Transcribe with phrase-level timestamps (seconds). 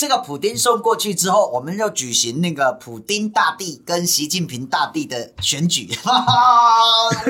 [0.00, 5.90] 这个普丁送过去之后，我们要举行那个普丁大帝跟习近平大帝的选举。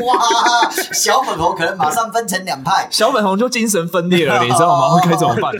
[0.07, 4.91] 哇，小粉红可能马上分成两派，小粉红就精神分裂了，你知道吗？
[4.95, 5.53] 会 该怎么办？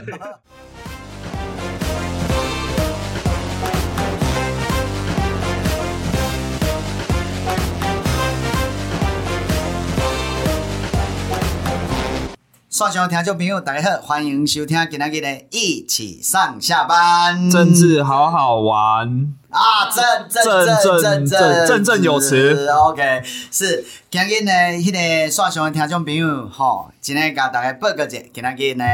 [12.89, 19.35] 线上听众朋友，大家好，欢迎收听今天的一起上下班，政治好好玩。
[19.51, 28.85] 啊，正正正正正振振有词，OK，是今日呢，迄个线上的听众朋友，吼，今天甲大家报个节，今日呢，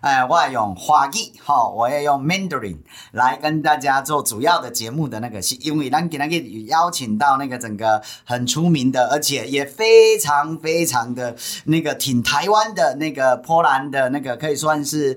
[0.00, 2.78] 哎，我要用华语，吼，我要用 Mandarin
[3.12, 11.36] 来跟大家做主要的节目的那个，是因为咱今日邀请到那个整个很出名的，而且也非常非常的
[11.66, 15.14] 那个挺台湾的那个波兰的那个，可以算是。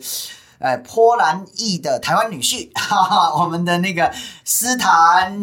[0.60, 4.14] 呃，波兰裔的台湾女婿， 哈哈，我们的那个
[4.44, 5.38] 斯坦，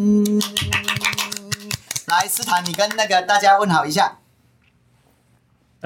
[2.06, 4.18] 来，斯坦，你跟那个大家问好一下。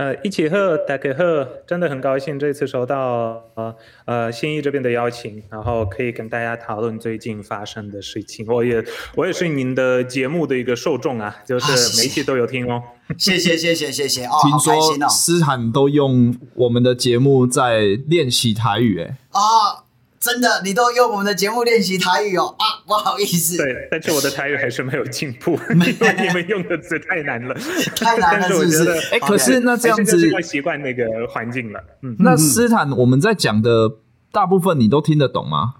[0.01, 8.47] 呃，一起喝，大家喝，真的很高兴这次收到呃呃新义这边的邀请，然后可以跟大家讨论最近发生的事情。
[8.49, 8.83] 我也
[9.15, 12.83] 我也是您的节目的一个受众啊，就是每一期都有听哦。
[13.19, 19.90] 谢谢谢谢谢谢哦，听说斯坦都用我们的节目在练习台语哎啊。
[20.21, 23.57] 真的，你都用我们的节目练习台语哦啊，不好意思。
[23.57, 27.55] 对，但是我的台语还是没有进步， 因为你们用的词太难了，
[27.97, 28.91] 太难了，是不是？
[29.13, 31.83] 哎，可是那这样子会习惯那个环境了。
[32.03, 33.97] 嗯，那斯坦，我们在讲的
[34.31, 35.77] 大部分你都听得懂吗？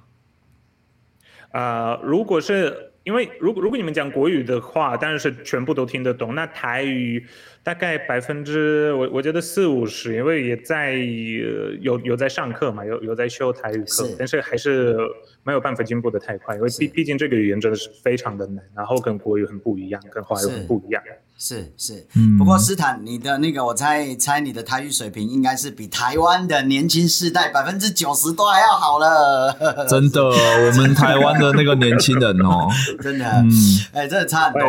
[1.51, 6.35] 啊、呃，如果是因为如果如果你们讲国语的话，当然是全部都听得懂。
[6.35, 7.27] 那台语。
[7.63, 10.95] 大概百分之我我觉得四五十，因为也在
[11.81, 14.97] 有有在上课嘛，有有在修台语课，但是还是
[15.43, 21.03] 没有办法进步的太快，因为毕毕竟这个语言真的是非常的难，然后跟国语很不一样，跟华语很不一样。
[21.43, 22.37] 是是，嗯。
[22.37, 29.87] 不过斯坦，你的那个我猜猜你的台语水平应该是比台湾的年轻世代百分之九十都还要好了。
[29.89, 32.69] 真的，我们台湾的那个年轻人哦，
[33.01, 33.51] 真的，嗯，
[33.93, 34.61] 哎，真的差很多。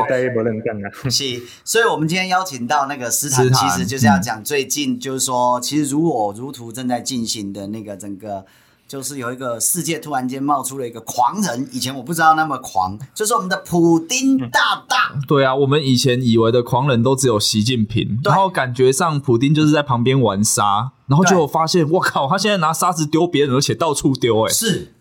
[1.09, 2.80] 是，所以我们今天邀请到。
[2.87, 8.45] 那个斯坦其实就是要讲最近，就是说，其实如我如荼正在进行的那个整个，
[8.87, 15.19] 就是有一个世界突然间冒出了一个狂人，以前我不知道那么狂，就是我们的普丁大大。
[15.27, 24.93] 对啊，我们以前以为的狂人都只有习近平，然后感觉上普丁就是在旁边玩沙，然后就发现，我靠，他现在拿沙子丢别人，而且到处丢，哎，是，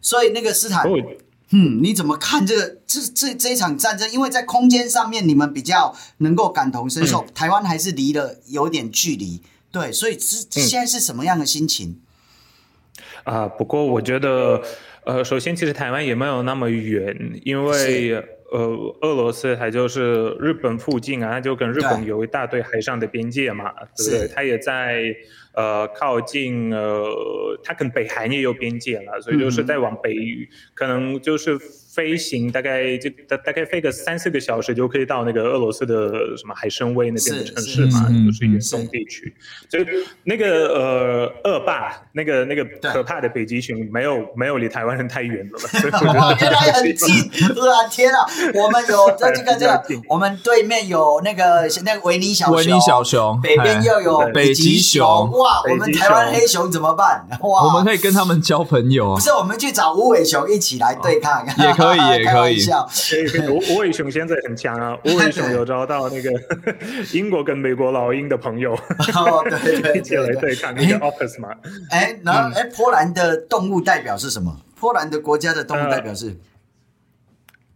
[0.00, 0.86] 所以那个斯坦。
[1.50, 4.10] 嗯，你怎么看这个这这这一场战争？
[4.12, 9.40] 因为在空间上面，你们比较能够感同身受，嗯、台湾还是离了有点距离，
[9.72, 12.00] 对，所以是现在是什么样的心情？
[13.24, 14.62] 啊、嗯呃，不过我觉得，
[15.06, 18.12] 呃，首先其实台湾也没有那么远，因为
[18.52, 18.58] 呃，
[19.00, 24.34] 俄罗斯它就是日本附近啊，它就跟日本有一大堆海上的边界嘛，对，对不对？
[24.34, 25.14] 它也在。
[25.58, 31.58] 呃，靠近呃，它跟北韩也有边界了，所以就是再往北，嗯、可能就是。
[31.98, 35.96] 飞行大概就大大概飞个三四个小时就可以到那个俄罗斯的
[36.36, 39.34] 什么海参崴那边的城市嘛，是就是远东地区。
[39.68, 39.84] 所以
[40.22, 47.08] 那个呃恶霸那个那个可怕的北极熊没有没有离台湾人太远了， 所以我觉得原来很近。
[47.68, 55.04] 啊天啊，我们有这这个这个，我们对面有那个那个维尼小熊，维尼小熊，北边又有北极熊。
[55.32, 57.26] 哇，我们台湾黑熊怎么办？
[57.40, 59.14] 哇，我们可以跟他们交朋友啊。
[59.16, 61.44] 不是，我们去找无尾熊一起来对抗。
[61.58, 61.87] 也可以。
[61.88, 62.64] 可以也可以，
[63.48, 64.96] 我我伟雄现在很强啊！
[65.04, 66.30] 我伟雄有找到那个
[67.12, 68.74] 英国跟美国老鹰的朋友，
[69.14, 71.48] 哦，对对，一起来对抗那个 Office 嘛。
[71.90, 74.60] 哎，然后哎，波兰的动物代表是什么？
[74.78, 76.36] 波兰的国家的动物代表是？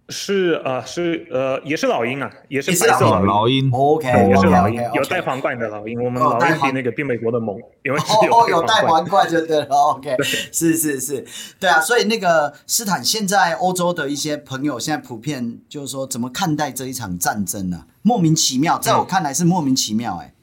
[0.09, 6.03] 是呃是呃也是老鹰啊，也是白色老鹰，OK，也是老鹰，有带皇冠的老鹰。
[6.03, 11.25] 我们老鹰比那个比美国的猛，因为哦有带皇冠就对了，OK，是是是，
[11.59, 17.87] 对啊，所以那个斯坦现在欧洲的一些朋友现在普遍就是说怎么看待这一场战争呢？
[18.03, 20.34] 莫名其妙，在我看来是莫名其妙，哎，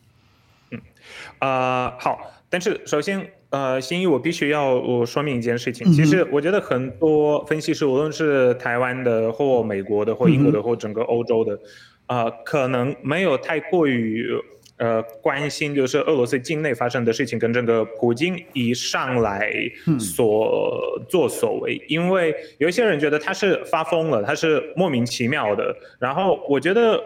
[0.72, 0.80] 嗯。
[1.40, 2.20] 啊好，
[2.50, 3.32] 但是首先。
[3.52, 5.92] 呃，新一，我必须要我说明一件事情。
[5.92, 11.60] 其实我觉得很多分析师，无论是台湾的或美国的或英国的或整个欧洲的，
[12.08, 14.30] 呃，可能没有太过于
[14.78, 19.52] 呃关心，就是俄罗斯境内发生的事情跟这个普京一上来
[20.00, 25.76] 所作所为，因为有一些人觉得他是发疯了，他是莫名其妙的。
[26.00, 27.02] 然后我觉得。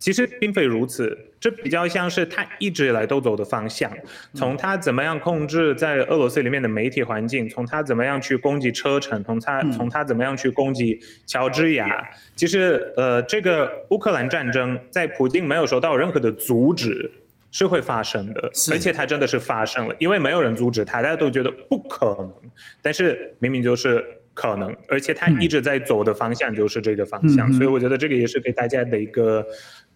[0.00, 3.90] 其实并非如此，这比较像是他一直以来都走的方向。
[4.34, 12.08] 从他怎么样控制在俄罗斯里面的媒体环境，从他怎么样去攻击车臣，从他从他怎么样去攻击乔治亚。
[12.34, 17.10] 其实，呃，这个乌克兰战争在普京没有受到任何的阻止，
[17.50, 22.50] 是会发生的，而且它真的是发生了，因为没有人阻止他，大家都觉得不可能，
[22.82, 24.04] 但是明明就是。
[24.34, 29.44] 可能，而且他一直在走的方向就是这个方向，嗯、所以我觉得这个也是给大家的一个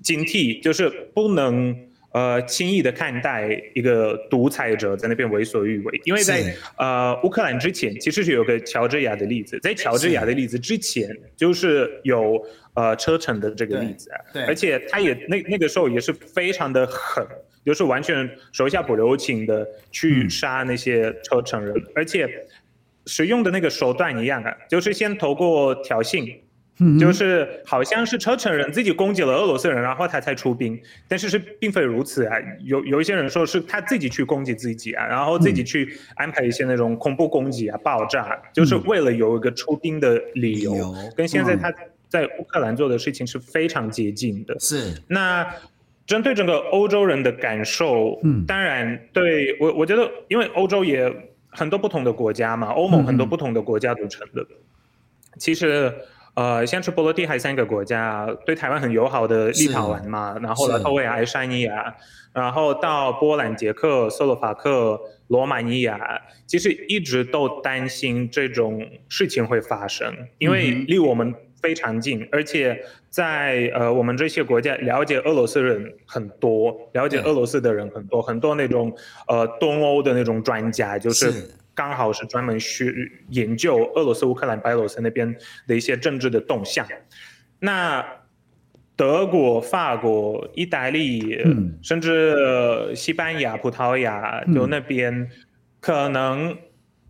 [0.02, 1.74] 警惕，就是不能
[2.12, 12.44] 呃轻易的看待一个独裁者在那边为所欲为，因为在呃乌克兰之前其实是有个乔治亚的例子，在乔治亚的例子之前就是有
[12.74, 14.46] 呃车臣的这个例子，对，对。
[14.46, 17.26] 而且他也那那个时候也是非常的狠，
[17.64, 22.28] 就是完全手下不留情的去杀那些车臣人，嗯、而且。
[23.04, 26.32] 使用的那个手段一样啊，就是先透过挑衅，
[26.82, 32.36] 嗯、就是好像是车臣人自己攻击了俄罗斯人，然后他才出兵，但是是并非如此啊。
[32.64, 41.72] 有有一些人说是他自己去攻击自己啊，然后自己去安排一些那种恐怖攻击啊、爆炸，嗯、就是为了有一个出兵的理由，嗯、跟现在他
[42.08, 44.58] 在乌克兰做的事情是非常接近的。
[44.58, 45.00] 是。
[45.06, 45.46] 那
[46.06, 51.12] 针对整个欧洲人的感受，嗯，当然对我我觉得，因为欧洲也。
[51.54, 54.40] 很多不同的国家嘛，欧盟很多不同的国家组成的。
[54.40, 54.56] 嗯、
[55.36, 55.92] 其实，
[56.34, 61.94] 呃，像是波罗的海三个国家，对台湾很友好的立陶宛嘛，然后拉脱维亚、爱沙尼亚，
[62.32, 64.98] 然后到波兰、捷克、斯洛伐克、
[65.28, 78.90] 罗马尼亚，其实一直都担心这种事情会发生，因为离我们非常近，而且在呃我们这些国家了解俄罗斯人很多，了解俄罗斯的人很多，很多那种
[79.28, 81.30] 呃东欧的那种专家，就是
[81.74, 85.34] 刚好是专门去研究俄罗斯、乌克兰、白俄罗斯那边
[85.66, 86.86] 的一些政治的动向。
[87.58, 88.04] 那
[88.96, 95.28] 德国、法国、意大利，嗯、甚至西班牙、葡萄牙，就那边
[95.80, 96.56] 可能。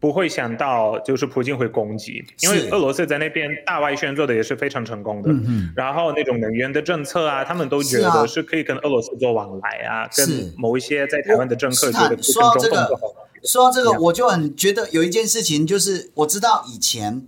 [0.03, 5.31] 不会想到就是普京会攻击，因为俄罗斯在那边大外宣做的也是非常成功的。
[5.31, 13.15] 嗯、然后那种能源的政策啊，他们都觉得是可以跟俄罗斯做往来啊，跟某一些在台湾的政客觉得跟中共做好。
[13.45, 17.27] 说到这个，我就很觉得有一件事情，就是我知道以前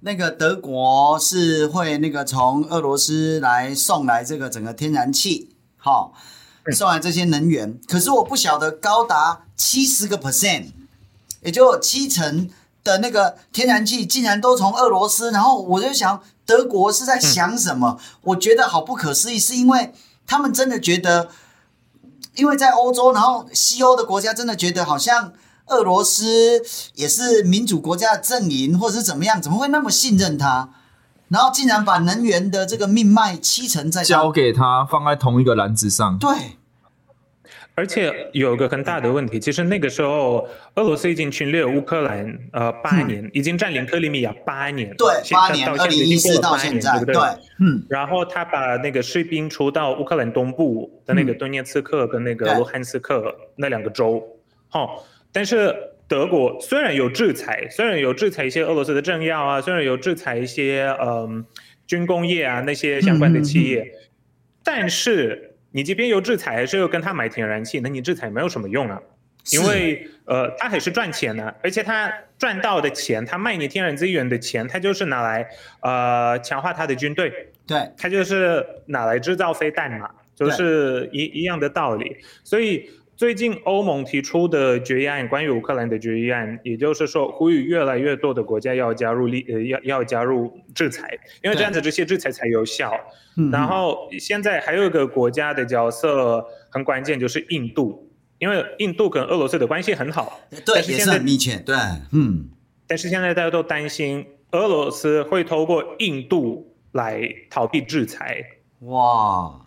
[0.00, 6.12] 那个德国是会那个从俄罗斯来送来这个整个天然气，好、
[6.66, 10.72] 哦，送来这些能源，嗯、可是我不晓得高达七十个 percent。
[11.42, 12.48] 也就七成
[12.82, 17.98] 的那个天然气竟然都从俄罗斯，然后我就想，德国是在想什么？
[18.00, 19.92] 嗯、我觉得好不可思议，是因为
[20.26, 21.28] 他们真的觉得，
[22.36, 25.34] 因为在欧洲，然后西欧的国家真的觉得好像
[25.68, 26.62] 俄罗斯
[26.94, 30.70] 也是民主国家的阵营，或者是怎么样，怎么会那么信任他？
[31.28, 36.18] 然后竟然把能源的这个命脉七成在交给他，放在同一个篮子上。
[36.18, 36.30] 对。
[37.76, 40.46] 而且有个很大的问题，其实那个时候
[40.76, 47.20] 俄罗斯已经侵略乌克兰呃八年，已经占领克里米亚八年，对，八年，二零一四到现在，对不对？
[47.58, 47.84] 嗯。
[47.88, 54.22] 然后他把那个士兵出到乌克兰东部的那个顿涅茨克跟那个卢汉斯克那两个州，
[54.68, 55.02] 好，
[55.34, 55.76] 但是
[56.08, 61.44] 德国虽然有制裁，虽然有制裁一些俄罗斯的政要啊，虽然有制裁一些嗯
[61.86, 63.84] 军工业啊那些相关的企业，
[64.64, 65.50] 但是。
[65.76, 69.02] 你即便有制裁，还是要跟他买天然气，那你制裁没有什么用啊，
[69.50, 72.08] 因为呃，他还是赚钱的，而且他
[72.38, 75.44] 赚到的钱，他卖你天然资源的钱，他就是拿来
[75.80, 82.88] 呃强化他的军队，对，他就是拿来制造飞弹嘛，就是一一样的道理，所以。
[83.24, 91.08] 最近欧盟提出的决议案，关于乌克兰的决议案，也就是说呼吁越来越多的国家要加入立呃要要加入制裁，
[91.42, 92.90] 因为这样子这些制裁才有效。
[93.34, 101.74] 对然后现在还有一个国家的角色很关键，就是印度，因为印度跟俄罗斯的关系很好，对，也是很密切，对，
[102.12, 102.50] 嗯。
[102.86, 108.44] 但是现在大家都担心俄罗斯会透过印度来逃避制裁。
[108.80, 109.62] 哇。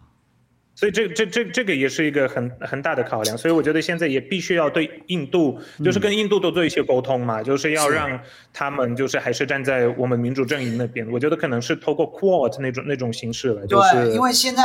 [0.78, 8.20] 所以这这这这个也是一个很很大的考量，所以我觉得现在也必须要对印度，就是跟印度多做一些沟通嘛，嗯、就是要让
[8.54, 11.10] 他们就是还是站在我们民主阵营那边。
[11.12, 14.64] 我觉得可能是透过 Quad 那种那种形式来，就是对，因为现在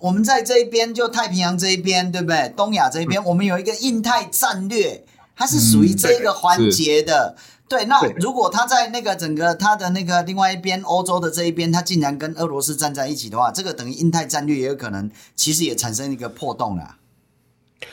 [0.00, 2.50] 我们在这一边就太平洋这一边，对不对？
[2.56, 5.04] 东亚这一边，嗯、我们有一个印太战略，
[5.36, 7.36] 它是属于这个环节的。
[7.36, 7.42] 嗯
[7.72, 16.96] 对，那如果他在那个整个他的那个另外一边欧洲的这一边，他竟然跟俄罗斯站在一起的话，这个等于印太战略也有可能，其实也产生一个破洞了。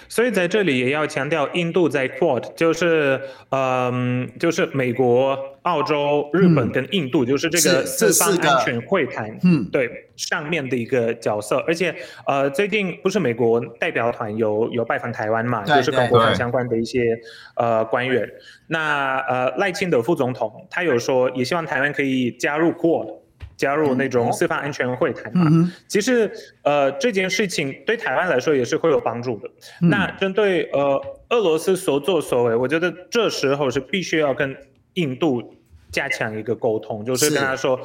[0.07, 3.19] 所以在这里也要强调，印度在 Quad 就是，
[3.49, 11.57] 嗯、呃，就是美国、澳洲、日本跟印度，嗯、就是这个四方安全会谈，嗯，对，上面的一个角色。
[11.67, 11.93] 而且，
[12.25, 17.17] 呃，最近不是美国代表团有有拜访台湾嘛，就是跟国防相关的一些
[17.55, 18.29] 呃官员。
[18.67, 23.19] 那呃赖清德副总统他有说，也希望台湾可以加入 Quad。
[23.59, 26.31] 加入那种四方安全会谈嘛，嗯、其实
[26.63, 29.49] 呃这件事情对台湾来说也是会有帮助的。
[29.81, 30.99] 嗯、那针对呃
[31.29, 34.55] 俄罗斯所作所为，我觉得这时候是必须要跟
[34.93, 35.53] 印度
[35.91, 37.77] 加强一个沟通，就是跟他说。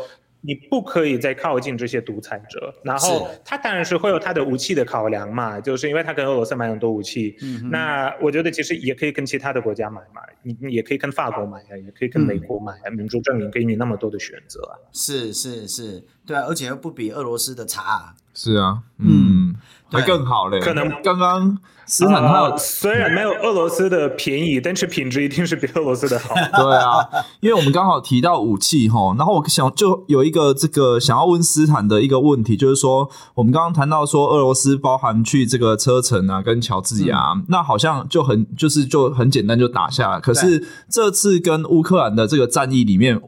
[0.46, 7.34] 你不可以再靠近这些独裁者，然后他当然是会有他的武器的考量嘛，就是因为他跟俄罗斯买很多武器。
[7.40, 14.76] 嗯，那我觉得其实也可以跟其他的国家买嘛，你你也可以跟法国买啊，也可以跟美国买啊，民主阵营给你那么多的选择啊。
[14.92, 18.14] 是是是，对啊，而且又不比俄罗斯的差啊。
[18.34, 19.54] 是啊，嗯，
[19.94, 20.60] 还更好嘞。
[20.60, 26.34] 可能刚刚斯坦他、呃、虽然没有俄罗斯的便宜，但是品质一定是比俄罗斯的好。
[26.62, 27.06] 对啊，
[27.40, 40.20] 因为我们刚好提到武器哈，然后我想就有一个这个想要问斯坦的一个问题，就是说我们刚刚谈到说俄罗斯包含去这个车臣啊，跟乔治亚，嗯、那好像就很就是就很简单就打下来。
[40.20, 43.20] 可是这次跟乌克兰的这个战役里面。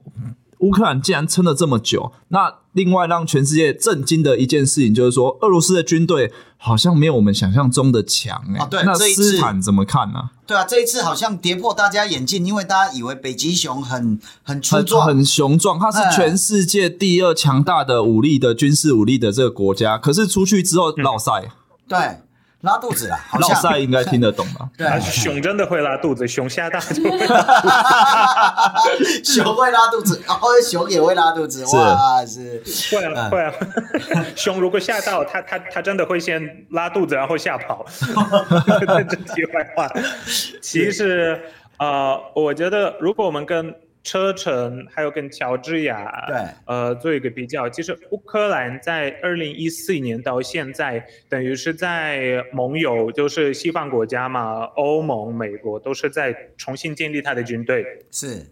[0.61, 8.67] 乌克兰竟然撑了这么久，那另外让全世界震惊的一件事情就是说，俄罗斯的军队好像没有我们想象中的强哎、欸啊。
[8.71, 10.31] 对，那斯坦怎么看呢、啊？
[10.47, 21.51] 对啊，这一次好像跌破大家眼镜，因为大家以为北极熊很很粗壮、很雄壮，它是全世界第二强大的武力的军事武力的这个国家，可是出去之后落赛、嗯。
[21.89, 21.99] 对。
[22.63, 24.69] 拉肚子了，老赛应该听得懂吧？
[24.77, 29.23] 对，熊真的会拉肚子，熊吓大就会拉肚子。
[29.23, 33.53] 熊会拉肚子，然后熊也会拉肚子，哇，是会啊会啊。
[34.35, 37.85] 熊如果吓到，它它它真的会先拉肚子，然后吓跑。
[39.09, 39.89] 这题外话，
[40.61, 41.41] 其实
[41.79, 43.75] 呃，我觉得如果我们跟
[44.07, 58.47] 车臣还有跟乔治亚，对，呃，做一个比较，其实乌克兰在二零一四年到现在，等于是在盟友，就是西方国家嘛，欧盟、美国都是在重新建立他的军队，是。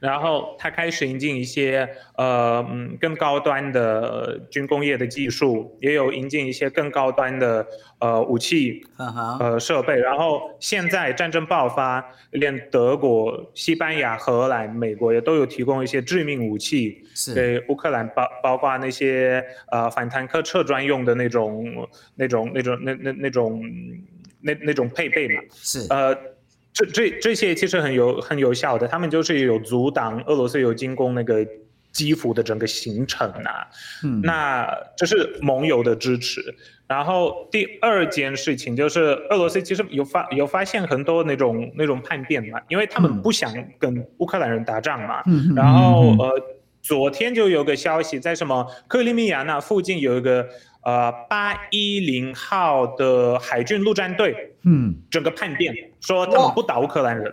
[0.00, 7.66] 然后他开始引进一些呃嗯更高端的军工业的技术，也有引进一些更高端的
[7.98, 9.38] 呃武器，uh.
[9.38, 9.98] 呃设备。
[9.98, 23.62] 然后现在战争爆发，连德国、西班牙、荷兰、美国也都有提供一些致命武器给乌克兰，包包括那些呃反坦克车专用的那种那种那种那那那种
[24.40, 25.42] 那那种配备嘛。
[25.50, 26.16] 是呃。
[26.72, 31.44] 这这这些其实很有很有效的，他们就是有阻挡俄罗斯有进攻那个
[31.92, 33.66] 基辅的整个行程啊。
[34.04, 36.40] 嗯，那这是盟友的支持。
[36.86, 45.22] 然后第二件事情就是俄罗斯其实有发有发现很多那种那种叛变嘛，因为他们不想跟乌克兰人打仗嘛。
[45.26, 46.42] 嗯，然后呃，
[46.80, 50.46] 昨天就有个消息在什么克里米亚那附近有一个。
[50.84, 57.32] 呃，八一零号的海军陆战队，嗯，整个叛变，说他们不打乌克兰人，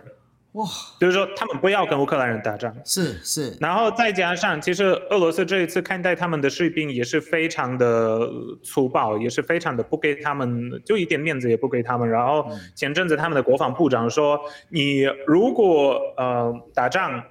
[0.52, 0.64] 哇，
[0.98, 8.20] 就是说他们不要跟乌克兰人打仗，是是，然后再加上，其实俄罗斯这一次看待他们的士兵也是非常的
[8.62, 12.08] 粗暴，也是非常的不给他们，就一点面子也不给他们。
[12.08, 14.40] 然后前阵子他们的国防部长说，
[14.70, 17.22] 你如果呃打仗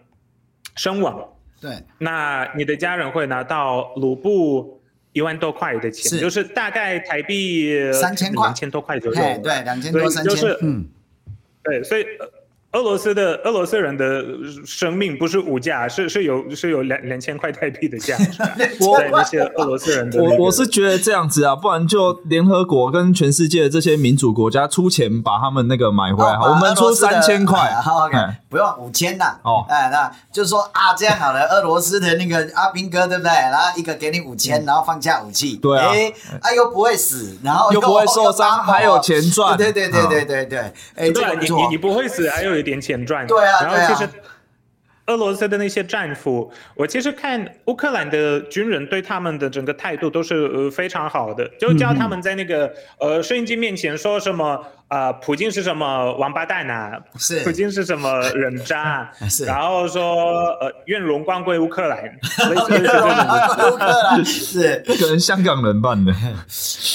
[0.76, 1.28] 身亡，
[1.60, 4.82] 对，那你的家人会拿到卢布。
[5.16, 9.22] 一万多块的钱，是就是大概台币三千块，两千多块左右。
[9.42, 10.36] 对，两千多三千。
[10.36, 10.86] 就是、嗯，
[11.64, 12.06] 对，所以。
[12.76, 14.22] 俄罗斯的俄罗斯人的
[14.66, 18.44] 生命不是无价，是是有是有两两千块台币的价值。
[18.86, 28.18] 我那些俄罗斯人的、那个，我我是觉得这样子啊，不然就联合国跟全世界的这些民主国家出钱把他们那个买回来，哦、我们出三千块，好，OK，
[28.50, 29.66] 不用五千呐哦。
[29.70, 33.30] 哎，那就是说啊，这样好了，俄罗斯的那个阿兵哥，对不对？
[33.32, 35.94] 然后一个给你五千，然后放下武器，对啊，
[36.42, 40.60] 哎，又不会死，然后又不会受伤，还有钱赚，对对对对对对，
[40.96, 44.10] 哎，对，你你你不会死，还有一点钱赚，对啊，然后其实
[45.06, 54.66] 俄罗斯的那些战俘，我其实看乌克兰的军人对他们的整个态度都是呃非常好的，就叫他们在那个呃摄影机面前说什么。
[54.88, 57.00] 啊，普京是什么王八蛋啊？
[57.18, 59.10] 是，普京是什么人渣？
[59.28, 60.16] 是，然后说，
[60.62, 61.98] 呃，愿荣光归乌克兰。
[62.54, 62.60] 乌
[63.78, 66.12] 克兰是，可能香港人办的。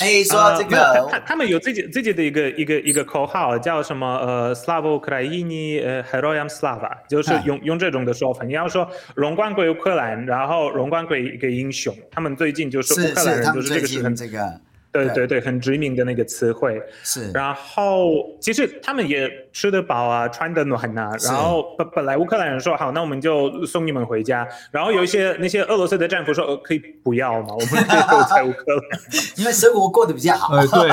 [0.01, 4.07] 哎，说这个，他他们有自己自己的一个一个一个口号，叫什么？
[4.19, 8.45] 呃，Slava Ukraini，呃，Heroyam Slava，就是用用这种的说法。
[8.45, 11.93] 你要说荣光归乌克兰，然后荣光归一个英雄。
[12.13, 14.61] 他们最近就是乌克兰人，就是这个是很这个。
[14.93, 16.83] 对对对，很知名的那个词汇。
[17.03, 17.31] 是。
[17.33, 21.13] 然后其实他们也吃得饱啊，穿得暖啊。
[21.25, 24.47] 然后本本来乌克兰人说好，那我们就送你们回家。
[24.73, 27.55] 然后有一些那些俄罗斯的战俘说，呃，可以不要嘛？
[27.55, 29.01] 我们可以留在乌克兰，
[29.39, 30.55] 因为生活过得比较好。
[30.55, 30.91] 呃，对，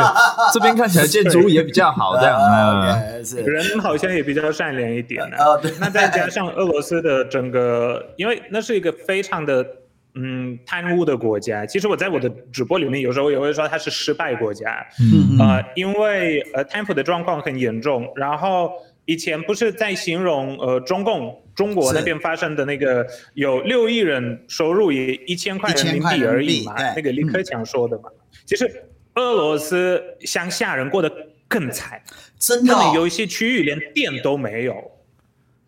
[0.54, 3.02] 这边看起来建筑物也比较好，这样啊。
[3.24, 3.38] 是。
[3.38, 5.38] 人好像也比较善良一点呢。
[5.80, 9.66] 那再加上俄罗斯的整个，因为那是一个非常的。
[10.16, 15.38] 嗯，贪污的国家，其实我在我的直播里面有时候也会说它是失败国家，嗯。
[15.38, 18.12] 呃，因为呃贪腐的状况很严重。
[18.16, 18.72] 然后
[19.06, 28.10] 以前不是在形容呃中共中国那边发生的那个有六亿人收入也一千块人民币而已嘛，那个李克强说的嘛。
[28.10, 28.66] 嗯、其实
[29.14, 31.12] 俄罗斯乡下人过得
[31.48, 32.02] 更惨，
[32.40, 34.74] 真的、哦，他们有一些区域连电都没有，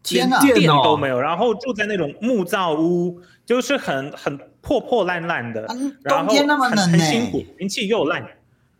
[0.01, 0.41] 天哪。
[0.41, 3.22] 连电都没有，然后住在那种木造屋。
[3.49, 5.65] 就是很很破破烂烂的，
[6.03, 8.23] 冬天那么冷，很辛苦，天气又烂。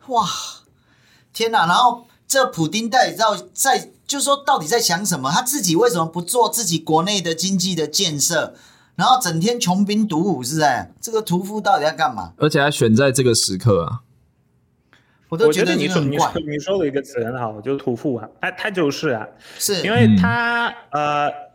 [0.10, 0.24] 哇，
[1.34, 1.66] 天哪！
[1.66, 5.32] 然后这普丁到底在在，就是说到底在想什么？
[5.32, 8.54] 他自己为什么不做自己国内的经济的建设？
[8.96, 12.34] 然后整天穷兵黩武，是在这个屠夫到底在干嘛？
[12.38, 14.02] 而且还选在这个时刻啊！
[15.30, 19.26] 我都觉得你说你说你说的一个词很好，就是屠夫啊，他他就是啊，
[19.58, 21.49] 是因为他、嗯、呃。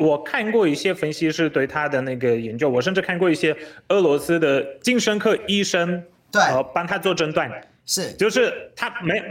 [0.00, 3.54] 我看过一些分析师对他的那个研究，我甚至看过一些
[3.88, 6.02] 俄罗斯的精神科医生，
[6.32, 7.50] 对，呃，帮他做诊断，
[7.84, 9.22] 是，就是他没，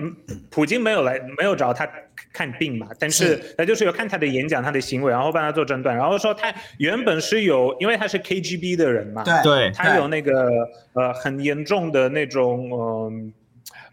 [0.51, 1.89] 普京没有来，没有找他
[2.31, 10.49] 看病嘛，但是他就是有看他的演讲、他的行为，然后帮他做诊断，然后说他原本是有，因为他是 KGB 的人嘛，对，他有那个
[10.93, 13.33] 呃很严重的那种嗯。
[13.33, 13.38] 呃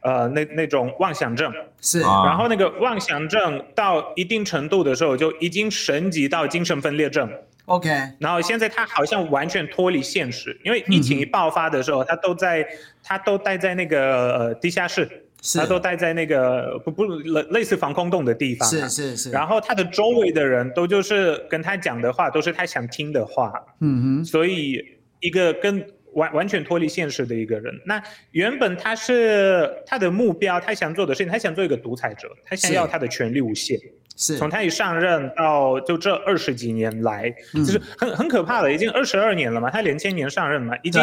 [0.07, 1.53] 呃，那那种妄想症。
[1.81, 7.29] 是，然后那个妄想症到一定程度的时候，就已经升级到精神分裂症。
[7.67, 7.89] OK，
[8.21, 12.67] 然后现在他好像完全脱离现实，因为疫情一爆发的时候，嗯、他都在
[13.03, 15.09] 他都待在那个呃地下室，
[15.43, 15.59] 是。
[15.59, 19.31] 他都待在那个不不类类似防空洞的地方，是是是。
[19.33, 24.81] 然后他的周围的人都就是跟他讲的话都是他想听的话，嗯哼，所以
[25.21, 25.85] 一个跟。
[26.17, 33.79] 完完全脱离现实的一个人，那原本他是他的目标，他想做的事情，他想做一个独裁者，他想要他的权力无限。
[34.19, 41.03] 是，从他一上任到就这二十几年来，嗯、就是很很可怕的，已经二十二年了嘛，他两千年上任嘛，已经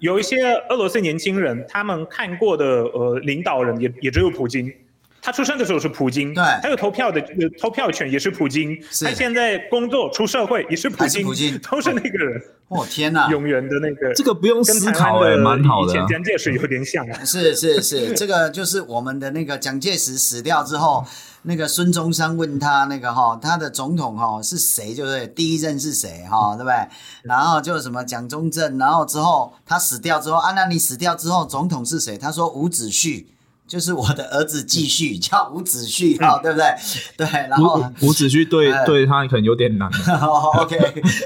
[0.00, 0.36] 有一些
[0.68, 4.70] 俄罗斯年轻人，他们看过的呃领导人也也只有普京。
[5.22, 7.22] 他出生的时候是普京，对，他有投票的
[7.60, 12.42] 投票权也是普京，他现在工作出社会也是普京，普京都是那个人。
[12.68, 15.90] 哦天哪，永远的那个，这个不用思考哎，蛮好的。
[15.90, 17.24] 以前蒋介石有点像啊。
[17.24, 21.04] 是是是， 这个就是我们的那个蒋介石死掉之后，
[21.42, 26.76] 那个孙中山问他那个哈，他的总统哈是谁，就是第一任是谁哈，对不对？
[27.24, 32.16] 然后就什么蒋中正，然后之后他死掉之后，啊，那你死掉之后总统是谁？
[32.16, 33.26] 他说伍子胥。
[33.70, 36.66] 就是我的儿子继续叫伍子胥哈，对不对？
[37.16, 39.88] 对，然后伍子胥对对他可能有点难。
[40.58, 40.76] OK，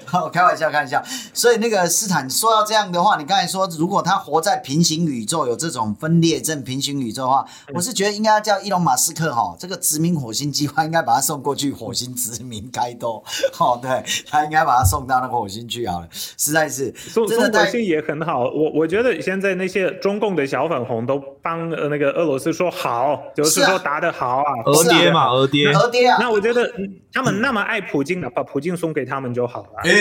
[0.05, 1.03] 好， 开玩笑，开玩笑。
[1.33, 13.25] 所以那个斯坦说到这样的话，你刚才说如果他活在平行宇宙，有这种分裂症平行宇宙的话，我是觉得应该叫伊隆马斯克哈，这个殖民火星计划应该把他送过去火星殖民开刀。
[13.59, 18.41] 哦，对，他应该把他送到那个火星去好了，实在是送送火星也很好。
[18.41, 22.34] 我我觉得现在那些中共的小粉红都帮呃那个俄罗。
[22.35, 26.17] 我是说好，就是说答得好啊，俄爹嘛，俄爹，俄爹啊。
[26.21, 26.69] 那我觉得
[27.13, 29.69] 他们那么爱普京的，把普京送给他们就好了。
[29.85, 29.93] 哎，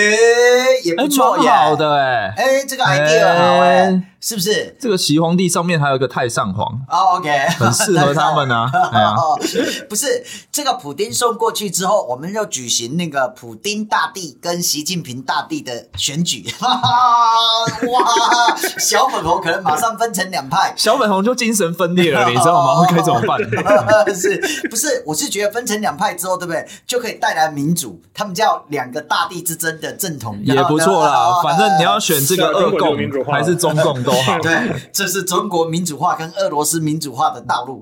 [0.84, 4.76] 也不错，好的哎，哎，这个 idea 好哎，是不是？
[4.80, 8.72] 这个齐皇帝上面还有一个太上皇哦，OK， 很适合他们啊。
[9.88, 16.44] 不是这个普丁送过去之后，我们要举行那个普丁大帝跟习近平大帝的选举。
[16.60, 22.23] 哇，小粉红可能马上分成两派，小粉红就精神分裂了。
[22.30, 22.76] 你知道吗？
[22.82, 23.40] 会该怎么办？
[24.16, 25.04] 是不是？
[25.06, 26.68] 我是觉得分成两派之后，对不对？
[26.86, 28.02] 就可以带来民主。
[28.14, 31.42] 他们叫两个大地之争的正统也不错啦。
[31.44, 34.40] 反正你要选这个俄共还是中共都好。
[34.40, 37.82] 对，这是中国民主化跟俄罗斯民主化的道路。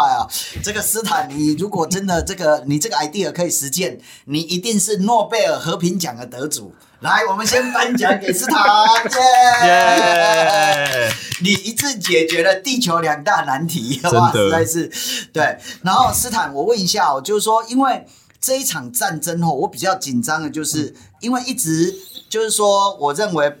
[0.62, 6.74] 这个斯坦，你如果真的这个你这个 idea 可以实践，你一定是诺贝尔和平奖的得主。
[7.04, 8.58] 来，我们先颁奖给斯坦，
[9.68, 11.12] 耶！
[11.42, 14.90] 你一次解决了地球两大难题， 哇，实在是
[15.30, 15.58] 对。
[15.82, 18.06] 然后斯坦，我问一下哦，就是说，因为
[18.40, 21.94] 这一场战争哦，我比较紧张的，就是因为一直
[22.30, 23.58] 就是说，我认为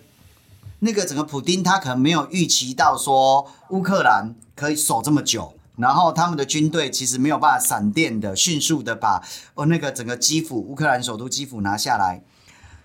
[0.78, 12.22] 那个整个普丁他可能没有预期到说乌克兰可以守这么久，然后他们的军队其实没有办法闪电的迅速的把哦那个整个基辅乌克兰首都基辅拿下来。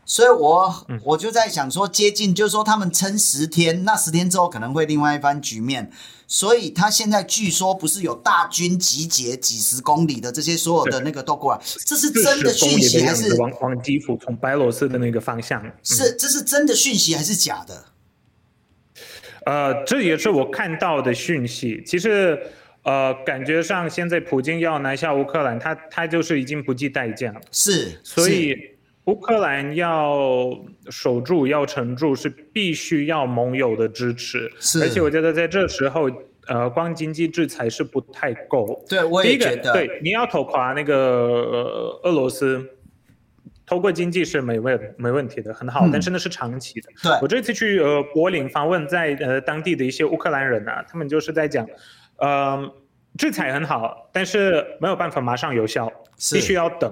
[0.10, 5.92] 所以我我就在想说，接近就是说他们撑十天，那十天之后可能会另外一番局面。
[6.26, 15.64] 所以他现在据说不是有大军集结几十公里的这些所有的那个都过来，这是真的讯息还是往往基辅从白罗斯的那个方向？
[15.84, 17.86] 是这是真的讯息还是假的？
[19.46, 21.84] 呃，这也是我看到的讯息。
[21.86, 22.40] 其实，
[22.84, 27.42] 呃，感觉上现在普京要南下乌克兰，他他就是已经不计代价了。
[27.52, 28.56] 是，所以
[29.10, 30.52] 乌克兰要
[30.92, 34.52] 守住、要撑住，是必须要盟友的支持。
[34.60, 36.08] 是，而且我觉得在这时候，
[36.48, 38.86] 呃，光经济制裁是不太够。
[38.88, 39.74] 对，我也觉得。
[39.74, 42.64] 对，你要拖垮那个、呃、俄罗斯。
[43.66, 46.90] 透过经济是没问没问题的，很好，嗯、但是那是长期的。
[47.04, 51.68] 对，我这次去呃柏林访问，在呃当地的一些乌克兰人啊，他们就是在讲，
[52.18, 52.60] 呃，
[53.16, 55.92] 制裁很好，但是没有办法马上有效，
[56.34, 56.92] 必须要等。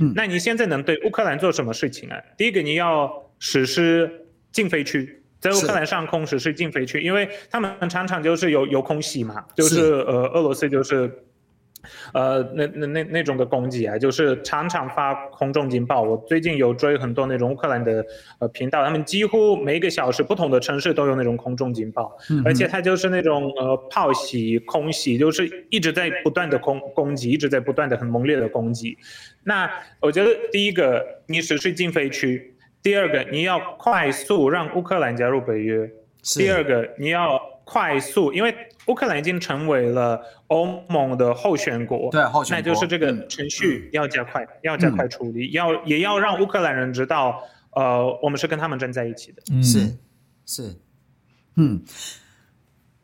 [0.00, 2.16] 嗯，那你现在能对乌克兰做什么事情啊？
[2.36, 4.10] 第一个，你要实施
[4.52, 11.10] 禁飞区，在乌克兰上空实施禁飞区，因为他们常常就是有有空袭嘛，就是，是呃俄罗斯就是。
[12.12, 16.02] 呃，那那那那种的攻击啊，就是常常发空中警报。
[16.02, 18.04] 我最近有追很多那种乌克兰的
[18.38, 28.96] 呃频道，他们几乎每一个小时不同的城市都有那种空中警报，嗯、而且它就是那种呃炮袭、空袭，就是一直在不断的攻攻击，一直在不断的很猛烈的攻击。
[29.44, 29.70] 那
[30.00, 32.38] 我觉得第一个，你实施禁飞区；
[32.82, 35.86] 第二个，你要快速让乌克兰加入北约；
[36.38, 38.54] 第二个，你要快速，因为。
[38.86, 49.42] 乌克兰已经成为了欧盟的候选国，对，候选国，那就是这个程序要加快，嗯、要加快处理，嗯、要也要让乌克兰人知道，呃，我们是跟他们站在一起的。
[49.50, 49.96] 嗯、是，
[50.44, 50.76] 是，
[51.56, 51.82] 嗯，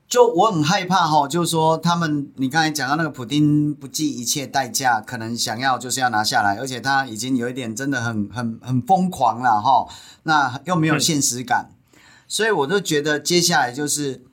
[0.06, 9.88] 就我很害怕哈，就是说他们，你刚才讲到那个普丁不计一切代价，可能想要就是要拿下来，而且他已经有一点真的很很很疯狂了哈，
[10.24, 14.26] 那又没有现实感，嗯、所以我就觉得接下来就是。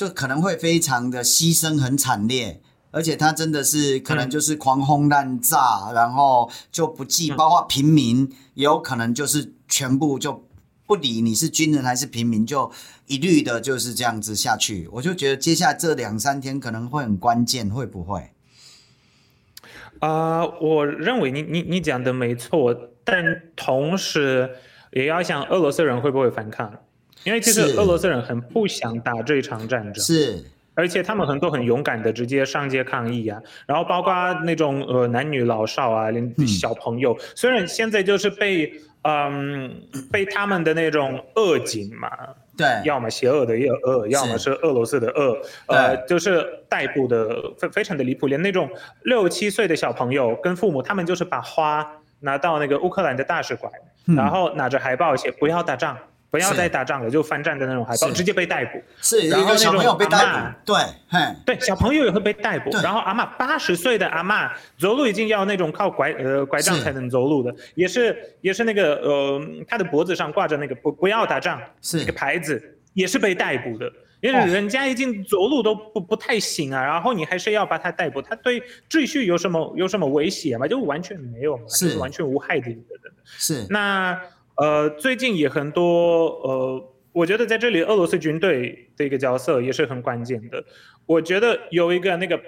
[0.00, 10.46] 就可能会非常的牺牲很惨烈，而且他真的是可能就是狂轰滥炸，嗯、然后就不计，包括平民也有可能就是全部就
[10.86, 12.72] 不理你是军人还是平民，就
[13.08, 14.88] 一律的就是这样子下去。
[14.92, 18.30] 我就觉得接下来这两三天可能会很关键，会不会？
[19.98, 23.22] 啊、呃，我认为你你你讲的没错，但
[23.54, 24.48] 同时
[24.92, 26.72] 也要想俄罗斯人会不会反抗。
[27.24, 30.42] 因为其实俄罗斯人很不想打这场战争，是，
[30.74, 34.12] 而且他们很多很勇敢的直接上街抗议啊，然后包括
[34.44, 42.10] 那种呃男女老少啊，连小朋友，嗯、虽然现在就是被嗯被他们的那种恶警嘛，
[42.56, 48.70] 对，要么邪恶的恶恶，要么是俄罗斯的恶，呃，就是逮捕的非非常的离谱，连那种
[49.02, 51.86] 六七岁的小朋友跟父母，他们就是把花
[52.20, 53.70] 拿到那个乌克兰的大使馆，
[54.06, 55.98] 嗯、然后拿着海报写不要打仗。
[56.30, 58.80] 不要再打仗了，是就翻战的那种海报，直接被逮捕。
[59.00, 60.72] 是，然后小朋友被逮捕。
[60.72, 60.76] 对，
[61.44, 62.70] 对，小朋友也会被逮捕。
[62.82, 73.90] 然后阿嬷八十岁的阿嬷走路已经要那种靠拐呃拐杖才能走路的，是也是也是那个呃，他的脖子上挂着那个不不要打仗是那个牌子，也是被逮捕的。
[74.20, 80.68] 因为人家已经走路都不不太行啊，然后你还是要把他逮捕，他对秩序有什么有什么威胁吗？
[80.68, 83.12] 就完全没有嘛，是就是完全无害的一个人。
[83.24, 84.16] 是那。
[84.60, 90.62] 呃，最近也很多呃，我觉得在这里俄罗斯军队的一个角色也是很关键的。
[91.06, 92.38] 我觉得有一个那个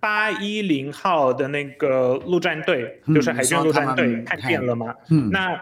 [0.00, 4.94] 八一零号的那个陆战队，嗯、就是海军陆战队，看见了吗？
[5.10, 5.58] 嗯，那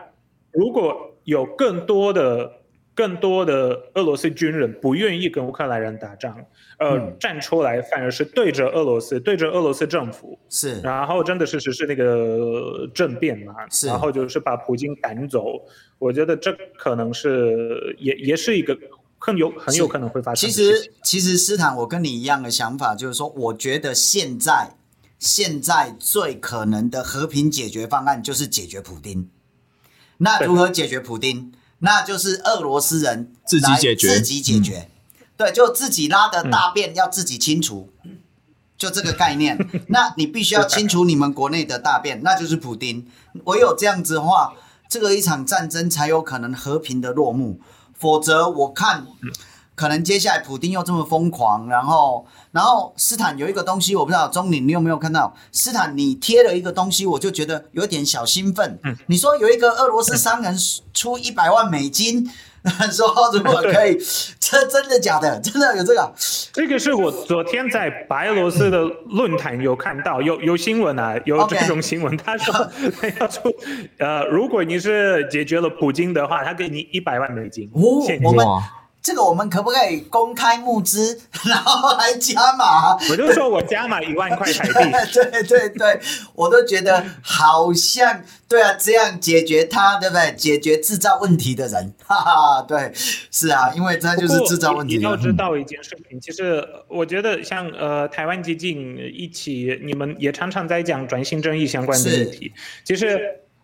[0.50, 2.62] 如果有更多的。
[2.94, 6.37] 更多的俄罗斯军人不愿意跟乌克兰人打仗，
[6.78, 15.62] 呃，嗯、站出来反而是对着俄罗斯，对着俄罗斯政府，是，然后真的是实施那个政变嘛，是，然后就是把普京赶走。
[15.98, 18.76] 我觉得这可能是也也是一个
[19.18, 20.72] 很有很有可能会发生的事情。
[20.74, 24.74] 其实其实斯坦，我跟你一样的想法，就是说，我觉得现在
[25.18, 29.31] 现在最可能的和平解决方案就是解决普丁。
[30.18, 31.52] 那如何解决普丁？
[31.85, 38.18] 那就是俄罗斯人自己解决，自己解决，嗯、对，就自己拉的大便要自己清除，嗯、
[38.79, 39.59] 就这个概念。
[39.88, 43.07] 那你必须要清除你们国内的大便，那就是普丁。
[43.45, 44.55] 唯有这样子的话，
[44.88, 47.61] 这个一场战争才有可能和平的落幕。
[47.99, 49.07] 否则，我看
[49.74, 55.35] 可能接下来普丁又这么疯狂，然后，然后斯坦有一个东西，我不知道钟宁你有没有看到？
[55.50, 58.78] 斯坦你贴了一个东西，我就觉得有点小兴奋。
[58.85, 60.54] 嗯，你说有一个俄罗斯商人
[60.92, 62.30] 出一百万美金，
[62.92, 63.98] 说如果可以，
[64.38, 65.40] 这真的假的？
[65.40, 66.12] 真的有这个？
[66.52, 72.52] 这个是我昨天在白俄罗斯的论坛有看到，有有新闻啊，有这种新闻他说
[73.00, 73.40] 他要出，
[73.98, 77.70] 呃，如果你是解决了普京的话，他给你一百万美金。
[77.72, 78.46] 哦，我们。
[79.02, 82.96] 这个我们可不可以公开募资， 然后来加码？
[83.10, 84.72] 我就说我加码 一万块台币。
[85.12, 86.00] 对对对，
[86.34, 90.32] 我都觉得好像对啊，这样解决他，对不对？
[90.36, 94.98] 解决制造问题的人， 哈哈，对，是啊，因为他就是制造问题。
[94.98, 102.52] 你要知道一件事情，其实我觉得像呃台湾基金一起，你们也常常在讲转型正义相关的议题。
[102.84, 103.18] 其实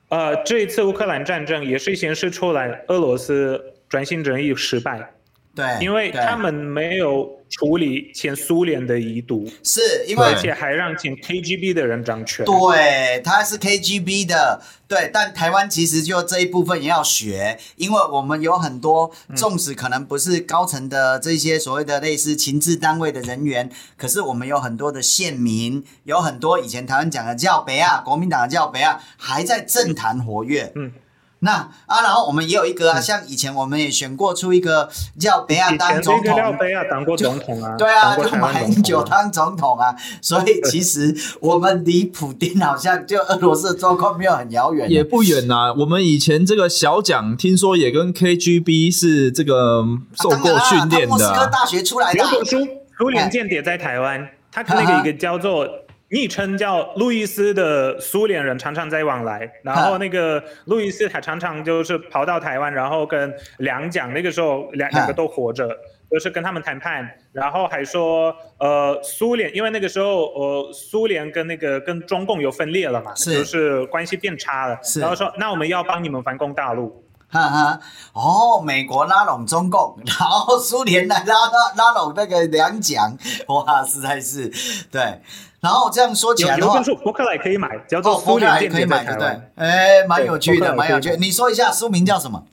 [0.08, 5.12] 呃这一次乌克兰战争也是显示出来俄罗斯转型正义失败。
[5.58, 12.46] 对，因为他们没有处理前苏联的遗毒，是因为而且还让前 KGB 的人掌权。
[12.46, 30.70] 对，他是 KGB 的，对，但台湾其实就这一部分也要学，因为我们有很多，纵使可能不是高层的这些所谓的类似情治单位的人员，可是我们有很多的县民，有很多以前台湾讲的叫北啊，国民党的叫北啊，还在政坛活跃。
[30.76, 30.86] 嗯。
[30.86, 30.92] 嗯
[31.40, 31.52] 那
[31.86, 45.74] 啊，然后我们也有一个啊，像以前我们也选过出一个叫贝亚当总统，叫贝亚当过总统啊，对啊，就马英九当总统啊，所以 其实我们离普丁好像就俄罗斯的状况没有很遥远，也不远呐、啊。
[45.74, 49.84] 我们以前这个小蒋听说也跟 KGB 是这个
[50.20, 52.56] 受过训练的，莫斯科大学出来的，有本书，
[52.98, 55.66] 苏联间谍在台湾，他那个一个 叫做。
[56.10, 65.68] 昵称叫路易斯的苏联人常常在往来，然后那个路易斯他常常就是跑到台湾，然后跟两蒋那个时候两两个都活着，
[66.10, 77.04] 就是跟他们谈判，然后还说呃苏联因为那个时候呃苏联跟那个跟中共有分裂了嘛，是就是关系变差了，是然后说那我们要帮你们反攻大陆。
[77.30, 77.80] 哈哈，
[78.14, 83.18] 哦，美国拉拢中共， 然后苏联来拉拉拉拢那个两蒋，
[83.48, 84.50] 哇，实在是
[84.90, 85.20] 对。
[85.60, 91.16] 然后这样说起来的话，有本书博客来可以买，叫做《苏联间谍在台湾》，对，哎，蛮有趣的，蛮有趣的。
[91.16, 92.44] 你说一下书名叫什么？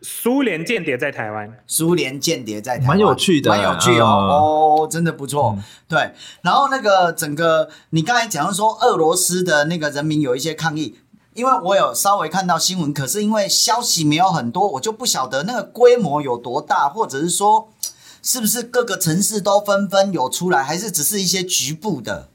[0.00, 4.06] 苏联间谍在台湾，苏联间谍在台湾，蛮有趣的，蛮有趣哦，
[4.82, 5.54] 哦，真的不错。
[5.56, 10.98] 嗯、对，然后那个整个，你刚才讲说俄罗斯的那个人民有一些抗议。
[11.34, 17.68] 因为我有稍微看到新闻，可是因为消息没有很多，我就不晓得那个规模有多大，或者是说，
[18.22, 22.30] 是不是各个城市都纷纷有出来，还是只是一些局部的？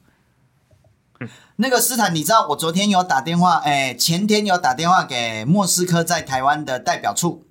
[1.58, 7.46] 那个斯坦，你知道我昨天有打电话，哎，前天有打电话给莫斯科在台湾的代表处，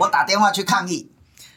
[0.00, 1.10] 我打电话去抗议，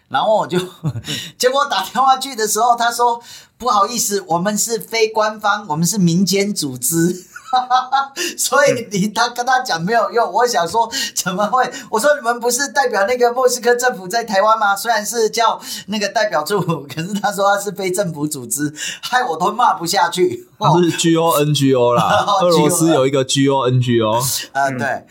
[0.10, 0.60] 然后我就，
[1.40, 3.24] 结果打电话去的时候，他说
[3.58, 7.26] 不好意思，我们是非官方，我们是民间组织。
[8.38, 11.70] 所以你他跟他讲没有用，我想说怎么会？
[11.90, 14.76] 我说你们不是代表那个莫斯科政府在台湾吗？
[14.76, 16.60] 虽然是叫那个代表处，
[16.94, 20.48] 可是他说他是非政府组织，害我都骂不下去。
[20.60, 24.22] 他是 G O N G O 啦， 俄罗斯有一个 G O N G O。
[24.54, 25.06] 呃，对。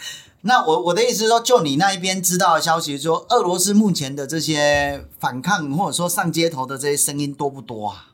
[0.45, 8.07] 那我我的意思是说，就你那一边知道的消息，说俄罗斯目前的这些反抗或者说上街头的这些声音多不多啊？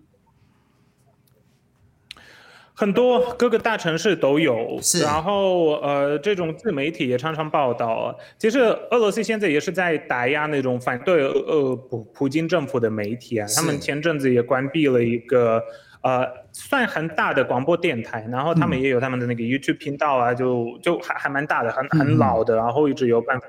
[2.78, 8.16] 很多各个大城市都有，是然后呃，这种自媒体也常常报道。
[8.38, 13.46] 其实俄罗斯现在也是在打压那种反对呃普普京政府的媒体啊。
[13.48, 15.60] 是他们前阵子也关闭了一个
[16.02, 23.48] 呃算很大的广播电台，然后他们也有他们的那个 YouTube 频道啊，就就还还蛮大的，很很老的，然后一直有办法。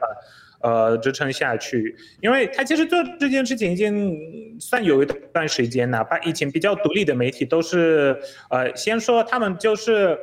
[0.62, 6.04] 呃，支撑下去，因为他其实做这件事情已经算有一段时间了。
[6.04, 8.20] 把以前比较独立的媒体都是，
[8.50, 10.20] 呃，先说他们就是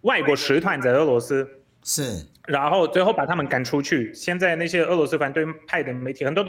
[0.00, 1.48] 外国使团在俄罗斯，
[1.84, 4.12] 是，然后最后把他们赶出去。
[4.12, 6.44] 现在那些俄罗斯反对派的媒体很多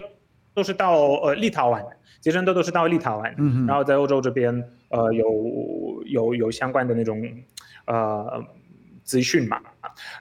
[0.56, 1.86] 都是到呃立陶宛，
[2.22, 4.52] 其实很多都是到立陶宛，嗯，然后在欧洲这边
[4.90, 7.22] 呃有有有相关的那种
[7.86, 8.44] 呃
[9.04, 9.62] 资讯嘛，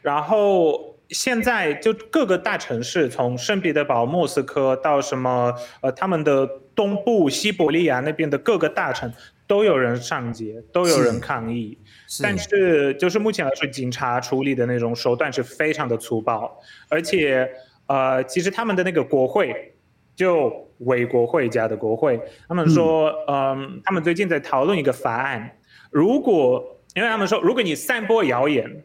[0.03, 0.95] 然后。
[1.11, 9.13] 现在就各个大城市，从圣彼得堡、莫斯科到什么呃，他们的东部西伯利亚那边的各个大城，
[9.47, 11.79] 都有人上街，都有人抗议。
[12.09, 12.23] 是。
[12.25, 17.49] 但是就是目前来说，警察处理的那种手段是非常的粗暴，而且
[17.87, 19.75] 呃，其实他们的那个国会，
[20.17, 25.57] 就伪国会家的国会，他们说，嗯、呃，他们最近在讨论一个法案，
[25.91, 28.83] 如果因为他们说，如果你散播谣言。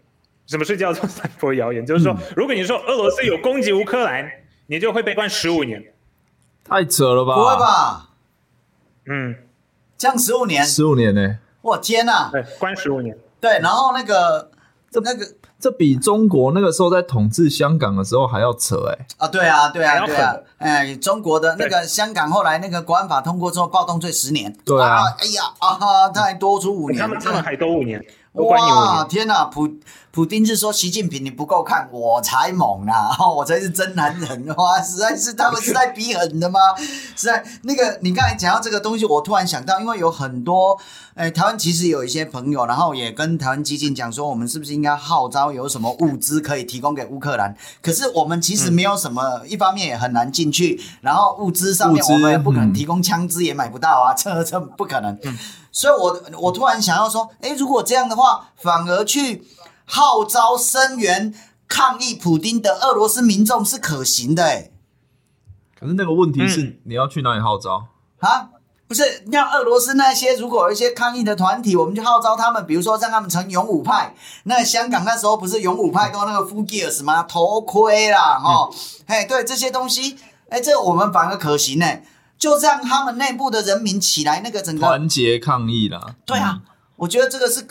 [0.52, 1.86] 什么是叫做散播谣言？
[1.86, 4.30] 就是说，如果你说俄罗斯有攻击乌克兰，
[4.68, 5.82] 你就会被关十五年。
[6.64, 7.36] 太扯了吧？
[7.36, 8.10] 不会吧？
[9.08, 9.36] 嗯，
[9.98, 11.38] 这样十五年，十五年呢、欸？
[11.62, 12.30] 我天呐！
[12.32, 13.18] 对，关十五年。
[13.40, 14.52] 对，然后那个
[14.92, 15.26] 这那个。
[15.62, 19.06] 这比中国那个时候在统治香港的时候还要扯哎、欸！
[19.20, 24.52] 啊，对啊，对啊，对啊，哎，中国的那个香港后来那个国安法通过之后，暴动罪十年。
[24.66, 28.04] 对啊，哎呀啊哈，他还多出五年，他们他们还多五年。
[28.34, 29.46] 哇，天哪！
[29.46, 29.70] 普
[30.12, 33.15] 普丁是说习近平你不够看，我才猛啊！
[33.34, 34.82] 我才是真男人哇！
[34.82, 36.60] 实在是他们是在逼狠的吗？
[37.15, 40.78] 实在那个你刚才讲到这个东西，我突然想到，因为有很多
[41.15, 47.56] 哎，台湾其实有一些朋友，然后也跟台湾基进讲说，我们是不是应该号召有什么物资可以提供给乌克兰？
[47.82, 55.17] 可是我们其实没有什么，嗯、一方面也很难进去，然后物资上面我们也不可能提供枪支，也买不到啊， 这这不可能。
[55.24, 55.38] 嗯
[55.74, 59.41] 所以我，我我突然想要说，诶，如果这样的话，反而去
[59.94, 61.34] 号召声援
[61.68, 64.72] 抗议普丁的俄罗斯民众是可行的，诶。
[65.78, 67.88] 可是那个问题是，嗯、你要去哪里号召
[68.20, 68.52] 啊？
[68.88, 74.16] 不是，像俄罗斯那些，如果有一些抗议的团体，我们就号召他们，比如说让他们成勇武派。
[74.44, 77.24] 那香港那时候不是勇武派都那个 Full Gear 吗？
[77.24, 78.76] 头盔啦，哈、嗯，
[79.08, 81.86] 嘿，对这些东西，哎，这我们反而可行呢。
[82.38, 86.16] 就让他们内部的人民起来，那个整个团结抗议啦。
[86.26, 86.62] 对啊，
[86.96, 87.68] 我觉得这个是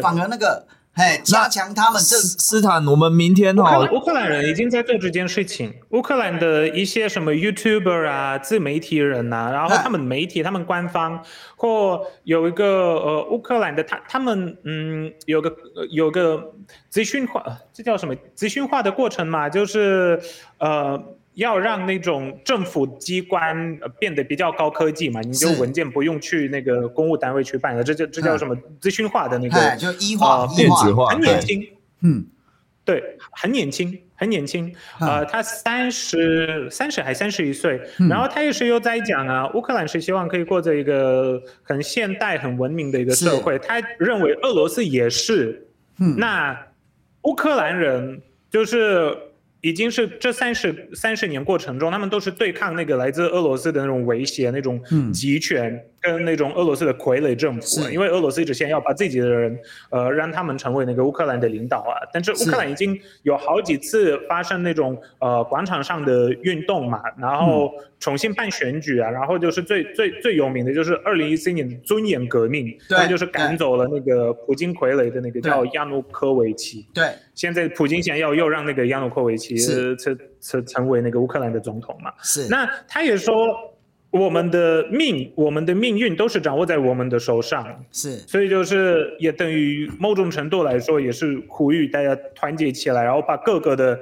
[0.00, 2.16] 反而那个，嘿，加强他们这。
[2.16, 5.74] 斯坦，我们明天哈，乌克兰人已经在做这件事情。
[5.90, 11.20] 乌克兰的一些什么 YouTuber 啊、自媒体人呐、啊，然后他们媒体、他们官方
[11.56, 15.52] 或有一个呃乌克兰的他他们嗯有个
[15.90, 16.52] 有个
[16.88, 19.48] 资讯化，这叫什么资讯化的过程嘛？
[19.48, 20.20] 就是
[20.58, 21.02] 呃。
[21.34, 31.66] 要让那种政府机关变得比较高科技嘛，你就文件不用去那个公务单位去办了，这叫这叫什么资讯化的那个，就一化、电子化，很年轻，
[32.02, 32.24] 嗯，
[32.84, 45.66] 对，很年轻，很年轻，呃，他三十三十还三十一岁，然后他也是又在讲啊，乌克兰是希望可以过着一个很现代、很文明的一个社会，他认为俄罗斯也是，
[45.98, 46.56] 嗯，那
[47.22, 49.18] 乌克兰人就是。
[49.64, 54.78] 已经是这三十三十年过程中，他们都是对抗那个来自俄罗斯的那种威胁，那种
[55.10, 57.88] 集权跟那种俄罗斯的傀儡政府。
[57.90, 59.58] 因为俄罗斯一直想要把自己的人，
[59.90, 61.96] 呃，让他们成为那个乌克兰的领导啊。
[62.12, 76.86] 但是乌克兰已经有好几次发生那种呃广场上的运动嘛，然后重新办选举啊，然后就是最最最有名的就是二零一四年尊严革命，对，就是赶走了那个普京傀儡的那个叫亚努科维奇。
[76.92, 77.04] 对。
[77.34, 82.12] 现在普京想要又让那个亚努科维奇成成成为那个乌克兰的总统嘛？
[82.22, 82.46] 是。
[82.48, 83.34] 那他也说，
[84.14, 87.84] 我们的命，我们的命运都是掌握在我们的手上。
[87.90, 88.18] 是。
[88.28, 93.98] 所以就是也等于某种程度来说，也是呼吁大家团结起来，然后把各个的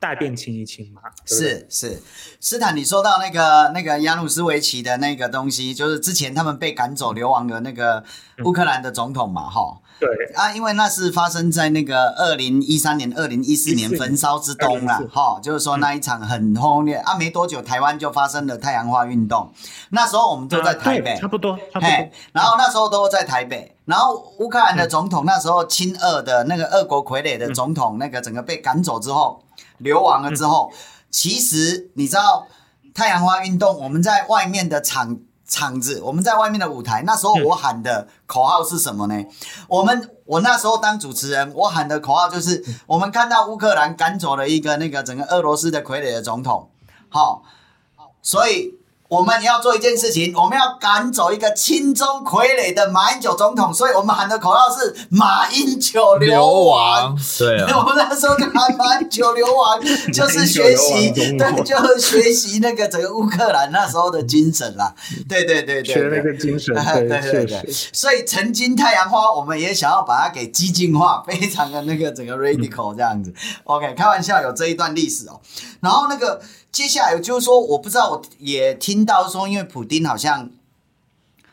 [0.00, 1.02] 大便清一清嘛。
[1.24, 1.98] 是是。
[2.40, 8.02] 斯坦，你说到那个那个亚努斯维奇的那个东西，就是之前他们被赶走流亡的那个
[8.44, 9.48] 乌克兰的总统嘛？
[9.48, 9.78] 哈、嗯。
[10.06, 10.34] 对。
[10.34, 19.52] 啊，因为那是发生在那个二零一三年、二零一四年焚烧之冬了，哈，就是说那一场很轰烈、嗯、啊，没多久台湾就发生了太阳花运动，
[19.90, 29.44] 那时候我们都在台北，啊、差不多，差不多，然后那时候都在台北，然后乌克兰的总统那时候亲俄的那个俄国傀儡的总统，那个整个被赶走之后，
[29.78, 30.72] 流亡了之后，
[31.10, 32.46] 其实你知道
[32.94, 35.18] 太阳花运动，我们在外面的场。
[35.52, 39.14] 场子，我们在外面的舞台，那时候我喊的口号是什么呢？
[39.68, 46.70] 我们我那时候当主持人，我喊的口号就是：我们看到乌克兰赶走了一个那个整个俄罗斯的傀儡的总统，
[47.10, 47.42] 好，
[48.22, 48.81] 所以。
[49.12, 57.14] 我们要做一件事情，我们要赶走一个亲中傀儡的马英九总统，所以我们喊的口号是“马英九流亡”。
[57.38, 59.78] 对啊， 我们那时候就喊“马英九流亡”，
[60.14, 64.94] 就是学习，对，就是学习那个整个乌克兰那时候的精神啦。
[65.28, 67.70] 对对对对，学那个精神，对对对对。
[67.92, 73.30] 所以曾经太阳花，我们也想要把它给激进化，非常的那个整个 radical 这样子。
[73.64, 75.38] OK，开玩笑，有这一段历史哦。
[75.80, 76.40] 然后那个。
[76.72, 80.48] 接下来就是说，我不知道，我也听到说，因为普丁好像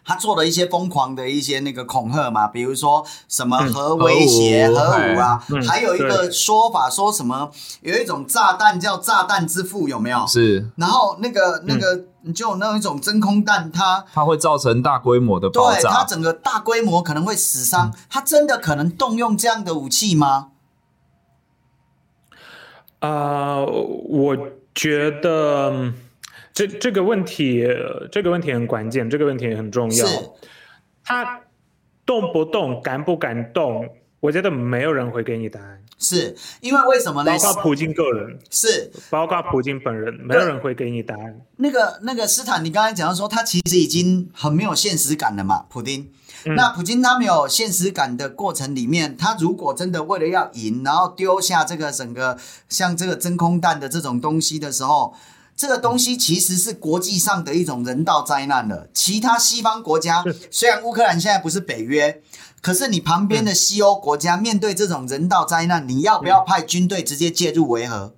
[0.06, 7.52] 他做了一些疯狂的一些那个恐吓嘛，比如说什么核威胁、核武啊，还有一个说法说什么
[7.82, 10.26] 有一种炸弹叫炸弹之父，有没有？
[10.26, 10.70] 是。
[10.78, 20.52] 然后那个那个就那一种真空弹，它它会造成大规模的爆炸，对，它整个大规模可能会死伤，它真的可能动用这样的武器吗？
[23.00, 24.38] 啊，我。
[24.76, 25.94] 觉得
[26.54, 27.68] 这这个问题，
[28.12, 30.08] 这个问题很关键，这个问题很重要。
[31.04, 31.42] 他
[32.06, 33.88] 动不动，敢不敢动？
[34.20, 35.82] 我觉得没有人会给你答案。
[35.98, 37.32] 是因为为什么呢？
[37.32, 41.42] 包括普京个人，是包括普京本人，没有人会给你答案。
[41.58, 46.10] 那个那个斯坦，你刚才讲到说，他其实已经很没有现实感了嘛，普丁。
[46.46, 52.38] 嗯、那普京他没有现实感的过程里面，他如果真的为了要赢，然后丢下这个整个
[52.68, 55.14] 像这个真空弹的这种东西的时候，
[55.56, 58.88] 这个东西其实是国际上的一种人道灾难了。
[58.94, 62.22] 其他西方国家虽然乌克兰现在不是北约。
[62.62, 68.14] 可是你旁边的西欧国家面对这种人道灾难，你要不要派军队直接介入维和？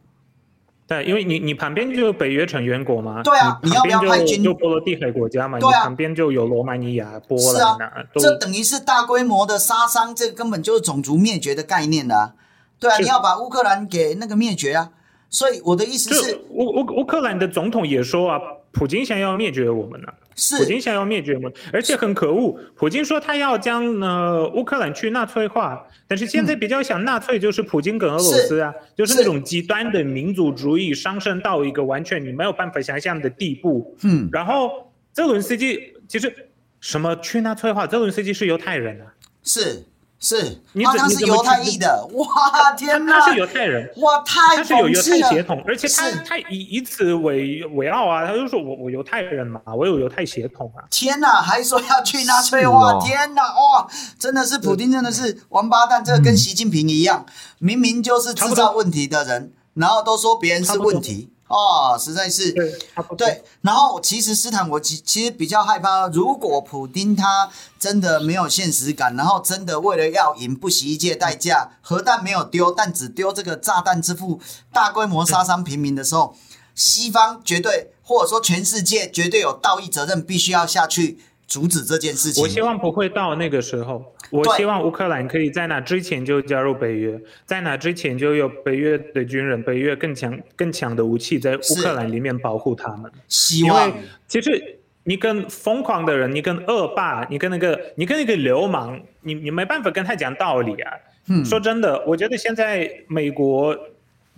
[0.91, 3.23] 对，因为你你旁边就是北约成员国嘛。
[3.23, 4.43] 对啊，你要不要派军？
[4.43, 5.57] 就波罗的海国家嘛。
[5.57, 7.79] 对啊，旁边就有罗马尼亚、波兰。
[7.79, 12.33] 啊啊，这等于是大规模的杀伤，这根本就是种族灭绝的概念啊。
[12.77, 14.89] 对啊，你要把乌克兰给那个灭绝啊。
[15.29, 18.37] 所以我的意思是，乌乌乌克兰的总统也说啊，
[18.71, 20.15] 普京想要灭绝我们呢、啊。
[20.33, 22.57] 是普京想要灭绝我们，而且很可恶。
[22.73, 33.95] 普京说他要将呃乌克兰去纳粹化，但是现在比较想纳粹就是普京跟俄罗斯啊，是就是那种极端的民族主义上升到一个完全你没有办法想象的地步。
[34.03, 36.33] 嗯，然后泽伦斯基其实
[36.79, 37.85] 什么去纳粹化？
[37.85, 39.13] 泽伦斯基是犹太人啊，
[39.43, 39.83] 是。
[40.23, 43.19] 是，他他是犹太裔的，哇天哪！
[43.19, 50.85] 他是犹太人，哇太他是有犹太血统，而且他他以以此为为傲啊，他就说我我犹太人嘛，我有犹太血统啊！
[50.91, 53.87] 天哪，还说要去纳粹化，天哪，哇，
[54.19, 57.25] 真的是普京，真的是王八蛋，这个跟习近平一样，
[57.57, 61.31] 明明就是制造问题的人，然后都说别人是问题。
[61.51, 62.73] 哦，实在是对，
[63.17, 63.43] 对。
[63.61, 74.39] 然后其实斯坦，我其其实比较害怕，如果普丁他真的没有现实感，然后真的为了要赢不惜一切代价，核弹没有丢，但只丢这个炸弹之父，
[74.71, 76.35] 大规模杀伤平民的时候，
[76.73, 82.41] 西方绝对或者说全世界绝对有道义责任，必须要下去阻止这件事情。
[82.41, 84.01] 我希望不会到那个时候。
[84.31, 93.11] 我希望乌克兰可以在那之前就加入北约，在那之前就有北约的军人、北约更强、更强的武器在乌克兰里面保护他们。
[93.27, 93.93] 希望。
[94.27, 100.91] 其实你跟疯狂的人，你跟恶霸，你跟那个，你跟那个流氓，你你没办法跟他讲道理啊。
[101.27, 101.45] 嗯。
[101.45, 103.77] 说真的，我觉得现在美国。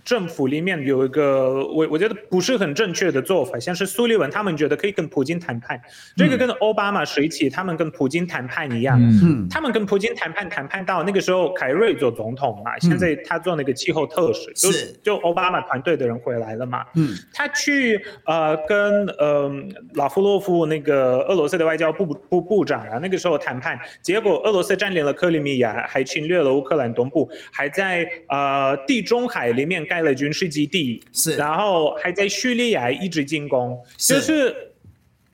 [0.04, 5.80] 政府里面有一个我我觉得不是很正确的做法，像是苏利文他们觉得可以跟普京谈判，
[6.16, 14.94] 这个跟奥巴马时期他们跟普京谈判一样，嗯，他们跟普京谈判谈判到那个时候凯瑞做总统嘛，现在他做那个气候特使，就是。
[15.02, 19.50] 就奥巴马团队的人回来了嘛，嗯，他去呃跟呃
[19.94, 29.86] 拉夫洛夫那个俄罗斯的外交部部部长啊，那个时候谈判，结果俄罗斯占领了克里米亚，还侵略了乌克兰东部，还在呃地中海里面。
[29.94, 34.72] 开了军事基地，是，然后还在叙利亚一直进攻，是就是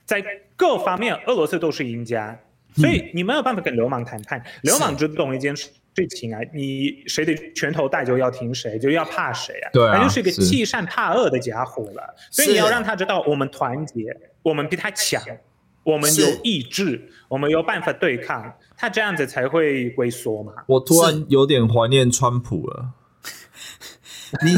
[0.05, 0.23] 在
[0.55, 2.39] 各方面俄罗斯都是赢家，
[2.75, 4.39] 所以你没有办法跟流氓谈判。
[4.61, 5.71] 流氓只懂一件事
[6.11, 9.69] 情啊，你谁的拳头大就要听谁，就要怕谁啊？
[9.73, 12.15] 对啊，他就是一个欺善怕恶的家伙了。
[12.29, 15.23] 所以你要让他知道，我们团结，我们比他强，
[15.83, 20.53] 我们有意志，我们有办法对抗他，这样子才会龟缩嘛。
[20.67, 22.91] 我突然有点怀念川普了。
[24.43, 24.57] 你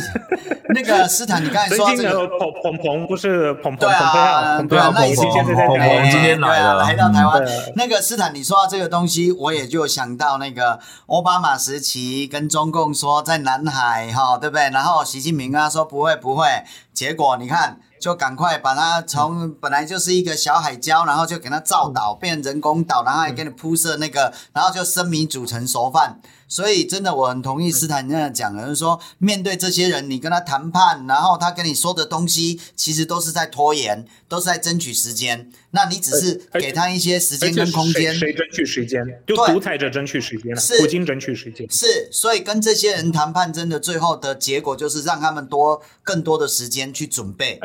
[0.70, 7.44] 那个斯坦，你刚才说这个彭彭彭不是彭彭对啊，对啊，那已经现在在台湾，今天来了，来到台湾。
[7.76, 14.70] 那个斯坦，你说到这个东西，我也就想到那个奥巴马时期跟中共说在南海哈，对不对？
[14.70, 16.64] 然后习近平跟他说不会不会，
[16.94, 26.20] 结果你看，就赶快把它从本来就是一个小海礁，然后就给它造岛，变成人工岛，然后还给你铺设那个，然后就生米煮成熟饭。
[26.54, 35.52] 所以，真的我很同意斯坦那样讲的，就是说，面对这些人，你跟他谈判，然后他跟你说的东西，其实都是在拖延，都是在争取时间。
[35.72, 38.14] 那你只是给他一些时间跟空间。
[38.14, 39.04] 谁争取时间？
[39.26, 40.62] 就独裁者争取时间了。
[40.62, 41.68] 是普京争取时间。
[41.72, 47.60] 是，所以跟这些人谈判，真的最后的结果就是让他们多更多的时间去准备，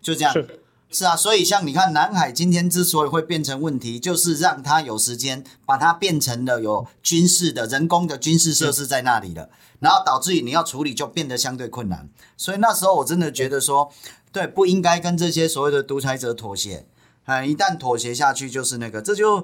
[0.00, 0.32] 就这样。
[0.32, 0.60] 是
[1.02, 9.48] 啊，所以像你看，南海今天之所以会变成问题，就是让它有时间把它变成了有军事的人工的军事设施在那里了，
[9.80, 12.08] 然后导致于你要处理就变得相对困难。
[12.36, 13.90] 所以那时候我真的觉得说，
[14.30, 16.86] 对，不应该跟这些所谓的独裁者妥协。
[17.24, 19.42] 嗯，一旦妥协下去，就是那个，这就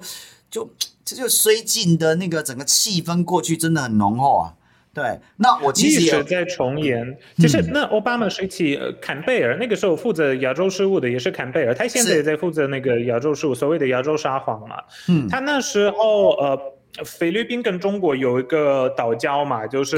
[0.51, 0.69] 就
[1.03, 4.53] 这就绥靖的那个整个气氛过去真的很浓厚啊。
[4.93, 14.75] 对，那我其实也在重演，就是那奥巴马时期，呃，坎贝尔那个时候负责亚洲事务的也是坎贝尔，他现在也在负责那个亚洲事务，所谓的亚洲沙皇嘛。
[15.07, 16.59] 嗯，他那时候呃，
[17.05, 19.97] 菲律宾跟中国有一个岛礁嘛，就是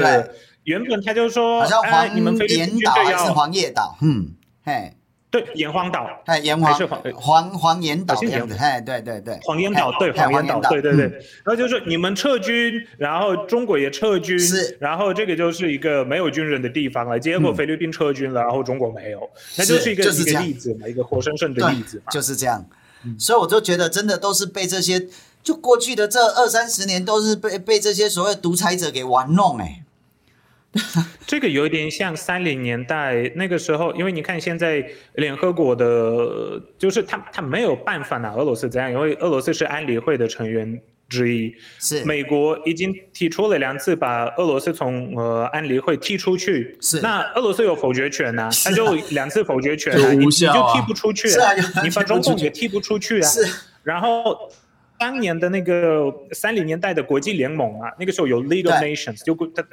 [0.62, 2.06] 原本他就说，好像黄
[2.48, 4.28] 岩岛还是黄叶岛，嗯，
[4.64, 4.92] 嘿。
[5.34, 11.06] 对，盐黄岛，哎，盐黄是黄黄黄岩岛这样子，哎，对对对，黄岩岛，对，黄岩岛，对对对。
[11.42, 17.18] 然后就是你们撤军，然后中国也撤军，是，然后这个就是一个没有军人的地方了。
[17.18, 22.64] 结果菲律宾撤军了，然后中国没有，那就是一个一个例子嘛，一个活生生的例子嘛，就是这样。
[23.18, 25.08] 所以我就觉得，真的都是被这些，
[25.42, 29.83] 就过去的这二三十年，都是被被这些所谓独裁者给玩弄，哎。
[31.26, 42.04] 这个有点像三零年代那个时候，因为你看现在联合国的，就是他他没有办法拿俄罗斯这样，因为俄罗斯是安理会的成员之一，是。
[42.04, 47.00] 美国已经提出了两次把俄罗斯从呃安理会踢出去，是。
[47.00, 48.50] 那俄罗斯有否决权呢？
[48.64, 51.52] 他就两次否决权啊，你你就踢不出去，啊，
[51.82, 53.46] 你把中共也踢不出去啊，是，
[53.82, 54.50] 然后。
[54.98, 59.64] 当年的那个三零年代的国际联盟啊，那个时候有 League of Nations，就它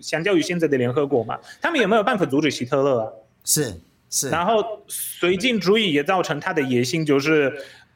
[0.00, 3.12] 相较于现在的联合国嘛，他们也没有办法阻止希特勒啊。
[3.44, 3.74] 是
[4.10, 4.28] 是。
[4.28, 7.52] 然后绥靖主义也造成他的野心，就是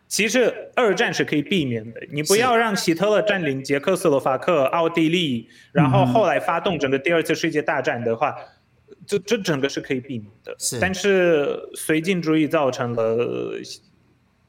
[0.09, 8.35] 其实二战是可以避免的，你不要让希特勒占领捷克斯洛伐克、奥地利，然后后来发动整个第二次世界大战的话，
[9.07, 10.57] 这这整个是可以避免的。
[10.59, 10.81] 是。
[10.81, 13.61] 但是绥靖主义造成了。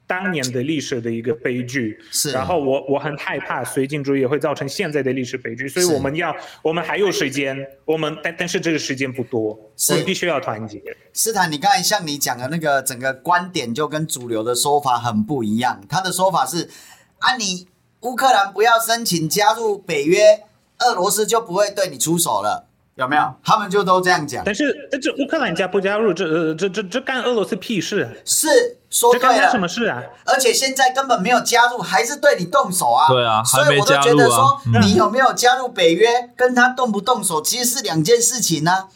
[0.07, 2.31] 当年的历史的一个悲剧，是。
[2.31, 9.93] 然后我我很害怕绥靖主义也会造成现在的历史悲剧，所以我们要，我们还有时间，我们但但是这个时间不多，是。
[9.93, 10.81] 我们必须要团结。
[11.13, 16.69] 斯坦，你刚才像你讲的那个整个观点就跟主流的说法很不一样，他的说法是，
[17.19, 17.67] 啊，你
[18.01, 20.43] 乌克兰不要申请加入北约，
[20.79, 22.67] 俄罗斯就不会对你出手了。
[22.95, 23.33] 有没有？
[23.43, 24.41] 他们就都这样讲。
[24.45, 28.09] 但是，但是乌克兰加不加入，这呃，这这这干俄罗斯屁事啊？
[28.23, 30.01] 是说对了，这干他什么事啊？
[30.25, 33.09] 而且现在根本没有加入，还是对你动手啊？
[33.09, 38.87] 对啊，所以我都觉得说，你有没有加入北约，跟他动不动手，其实是两件事情呢、啊，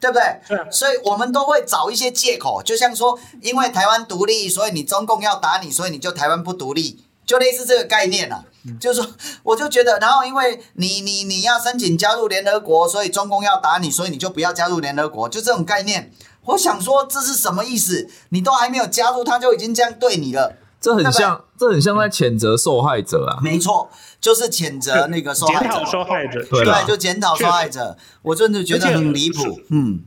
[0.00, 0.70] 对不对？
[0.70, 8.44] 所以我们都会找一些借口，就像说，因为台湾独立，所以你中共要打你，所以你就台湾不独立，就类似这个概念啊。
[8.80, 9.10] 就是说，
[9.42, 16.12] 我就觉得，然后因为你你你要申请加入联合国，所以中共要打你，所以你就不要加入联合国，就这种概念。
[16.44, 18.08] 我想说，这是什么意思？
[18.30, 20.56] 你都还没有加入，他就已经这样对你了。
[20.80, 23.38] 这很像，这很像在谴责受害者啊。
[23.42, 23.88] 没错，
[24.20, 25.68] 就是谴责那个受害者。
[25.68, 27.96] 检讨受害者，对，就检讨受害者。
[28.22, 29.60] 我真的觉得很离谱。
[29.70, 30.04] 嗯。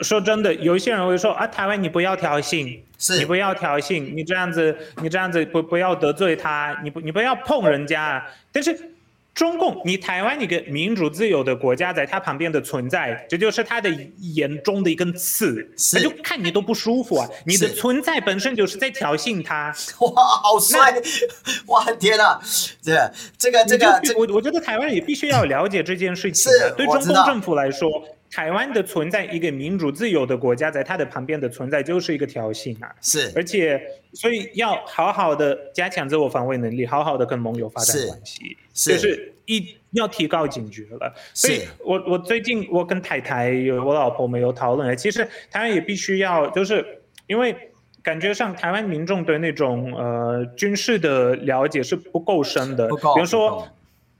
[0.00, 8.26] 说真的，有一些人会说啊，台湾你不要挑衅，是你不要挑衅，你这样子，你这样子不不要得罪他，你不你不要碰人家。
[8.50, 8.76] 但是
[9.34, 13.88] 中共，你台湾一个民主自由的国家，在他旁边的存在，这就是他的
[14.18, 17.28] 眼中的一根刺，他就看你都不舒服啊。
[17.46, 19.72] 你的存在本身就是在挑衅他。
[20.00, 21.00] 哇，好帅！
[21.66, 22.40] 哇，天哪，
[22.82, 23.86] 这这个这个，
[24.16, 26.52] 我我觉得台湾人也必须要了解这件事情。
[26.52, 27.88] 是，对中共政府来说。
[28.30, 32.94] 台湾的存在，一个民主自由的国家，在它的旁边的存在就是一个挑衅啊！
[33.00, 33.80] 是，而且
[34.12, 41.12] 所以要好好的加强自我防卫能力，好好的跟盟友发展关系，是，就是一要提高警觉了。
[41.32, 46.84] 所以我我最近我跟太太有我老婆没有讨论，其实台湾也必须要，就是
[47.28, 47.56] 因为
[48.02, 53.66] 感觉上台湾民众对那种呃军事的了解是不够深的，不够，比如说。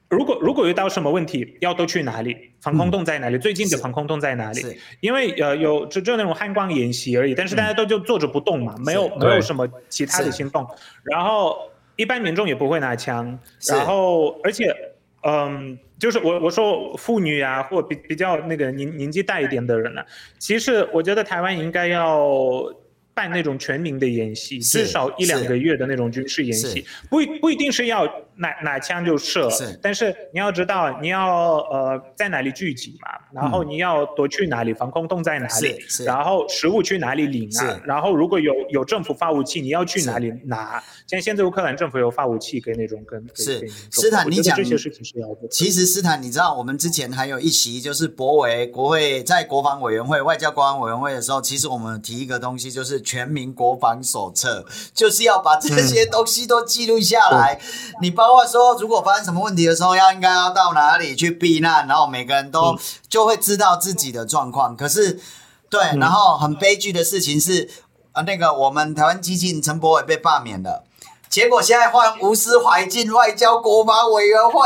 [0.09, 2.35] 如果如果遇到什么问题，要都去哪里？
[2.61, 3.37] 防空洞在哪里？
[3.37, 4.65] 嗯、最近的防空洞在哪里？
[5.01, 10.67] 因为呃有就就那种汉光演习而已，但是大家都就坐着不动嘛，没有没有什么其他的行动。
[11.03, 11.59] 然后
[11.97, 13.39] 一般民众也不会拿枪，
[13.69, 14.75] 然后而且
[15.23, 20.07] 嗯，就是我我说妇女啊，或比比较那个年年纪大一点的人呢、啊，
[20.39, 22.73] 其实我觉得台湾应该要。
[23.19, 28.07] 办那种全民的演习，至少一两个月的那种军事演习，不一不一定是要
[28.39, 40.81] 哪哪枪就射，是但是你要知道你要呃在哪里聚集嘛，然后你要躲去哪里，防空洞在哪里，然后食物去哪里领啊，然后如果有有政府发武器，你要去哪里拿？
[41.09, 45.49] 像现在乌克兰政府有发武器给那种跟是斯坦，你讲这些事情是要的。
[45.51, 53.03] 其实斯坦，你知道我们之前还有一席就是博维国会在国防委员会外交国安委员会的时候，其实我们提一个东西就是。
[53.09, 57.55] 全民国防手册就是要把这些东西都记录下来。
[57.55, 64.77] 嗯、你包括说，如果发生什么问题的时候，要应该要到哪里去避难，然后每个人都就会知道自己的状况。
[64.77, 65.21] 可是，
[65.71, 67.69] 对，然后很悲剧的事情是，
[68.13, 70.85] 呃，那个我们台湾基进陈柏伟被罢免了。
[71.29, 74.61] 结果现在换吴思怀进外交国防委员会，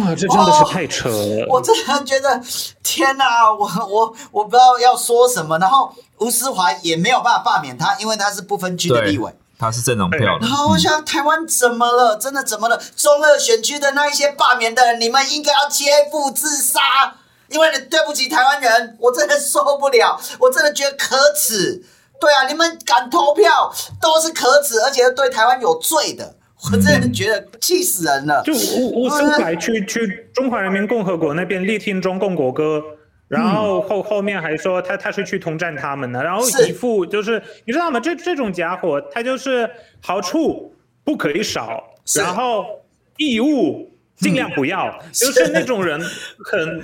[0.00, 1.46] 哇，这真的是太扯了！
[1.50, 2.42] 我真的觉得，
[2.82, 5.58] 天哪，我我我不知道要说什么。
[5.58, 9.30] 然后吴思怀也没有办法罢免他，因为他是不分区的立委，
[9.64, 10.46] 他是这种票的。
[10.46, 12.16] 然后我想，台湾怎么了？
[12.16, 12.78] 真的怎么了？
[12.94, 17.14] 中二选区的那一些罢免的人，你们应该要切腹自杀，
[17.48, 21.82] 因为你对不起台湾人，我真的受不了，我真的觉得可耻。
[22.20, 26.36] 对啊，你们敢投票都是可耻，而且对台湾有罪的。
[26.66, 28.42] 我真的觉得气死人了。
[28.42, 32.80] 就五五十五来去去中华人民共和国那边力听中共国歌，
[33.28, 37.98] 然后后后面还说他他是去统战他们的，然后一副就是你知道吗？
[38.00, 39.68] 这这种家伙他就是
[40.00, 41.82] 好处不可以少，
[42.16, 42.66] 然后
[43.16, 46.00] 义务尽量不要，嗯、 就是那种人
[46.44, 46.82] 很，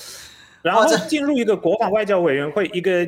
[0.62, 3.06] 然后进入一个国防外交委员会，一个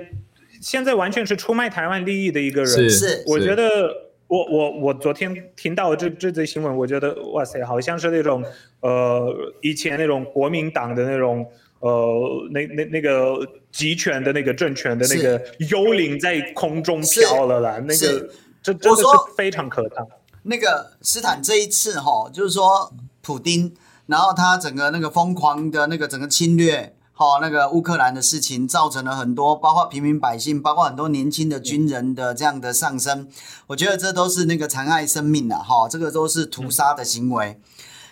[0.60, 3.22] 现在完全是出卖台湾利益的一个人，是。
[3.26, 4.04] 我觉得。
[4.26, 8.42] 我我我昨天听到这这则新闻，我觉得哇塞，好像是那种
[8.80, 9.30] 呃
[9.60, 11.46] 以前那种国民党的那种
[11.84, 18.30] 呃那那那个集权的那个政权的那个幽灵在空中飘了啦，那个
[18.62, 19.04] 这真的是
[19.36, 20.06] 非常可怕。
[20.44, 23.74] 那个斯坦这一次哈，就是说普丁，
[24.06, 26.96] 然后他整个那个疯狂的那个整个侵略。
[27.16, 33.28] 好，那个乌克兰的事情造成了很多，包括平民百姓，包括很多年轻的军人的这样的上升。
[33.68, 37.60] 我觉得这都是那个残害生命的，哈，这个都是屠杀的行为。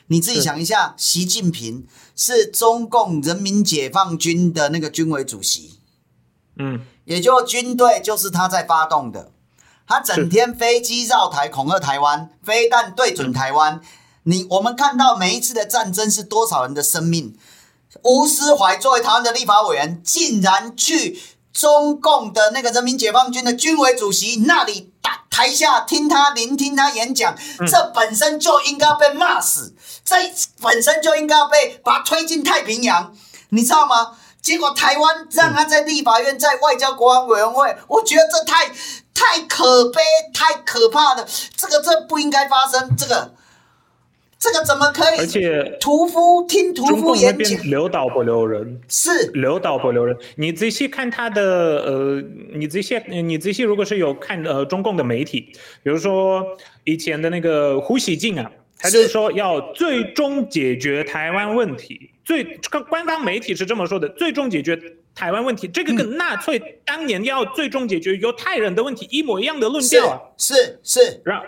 [0.07, 5.79] 你自己想一下，习近平是中共人民解放军的那个军委主席，
[6.57, 9.31] 嗯，也就军队就是他在发动的，
[9.87, 13.81] 他整天飞机绕台恐吓台湾，飞弹对准台湾。
[14.25, 17.37] 你我们看到每一次的战争是多少人的生命。
[18.05, 21.21] 吴思怀作为台湾的立法委员，竟然去
[21.53, 29.75] 中共的那个人民解放军的军委主席那里打台下听他聆听他演讲，嗯，这本身就应该被骂死，
[30.05, 30.17] 这
[30.61, 33.15] 本身就应该被把他推进太平洋，
[33.51, 34.13] 你知道吗？
[34.41, 38.69] 结果台湾让他在立法院，在外交国安委员会，我觉得这太
[39.15, 40.01] 太可悲、
[40.35, 41.27] 太可怕了，
[41.57, 43.35] 这个这不应该发生，这个。
[44.43, 45.19] 这个怎么可以？
[45.21, 50.17] 而且屠夫听屠夫演讲，留岛不留人，是留岛不留人。
[50.35, 51.41] 你仔细看他的
[51.87, 52.21] 呃，
[52.53, 55.53] 你仔细你仔细，如果是有看呃中共的媒体，
[55.85, 56.45] 比如说
[56.83, 62.43] 以前的那个胡锡进啊，他就是说要最终解决台湾问题，最
[62.91, 64.77] 官方媒体是这么说的，最终解决
[65.15, 71.41] 台湾问题，这个跟纳粹当年要最终解决犹太人的问题一模一样的论调啊，是是，让。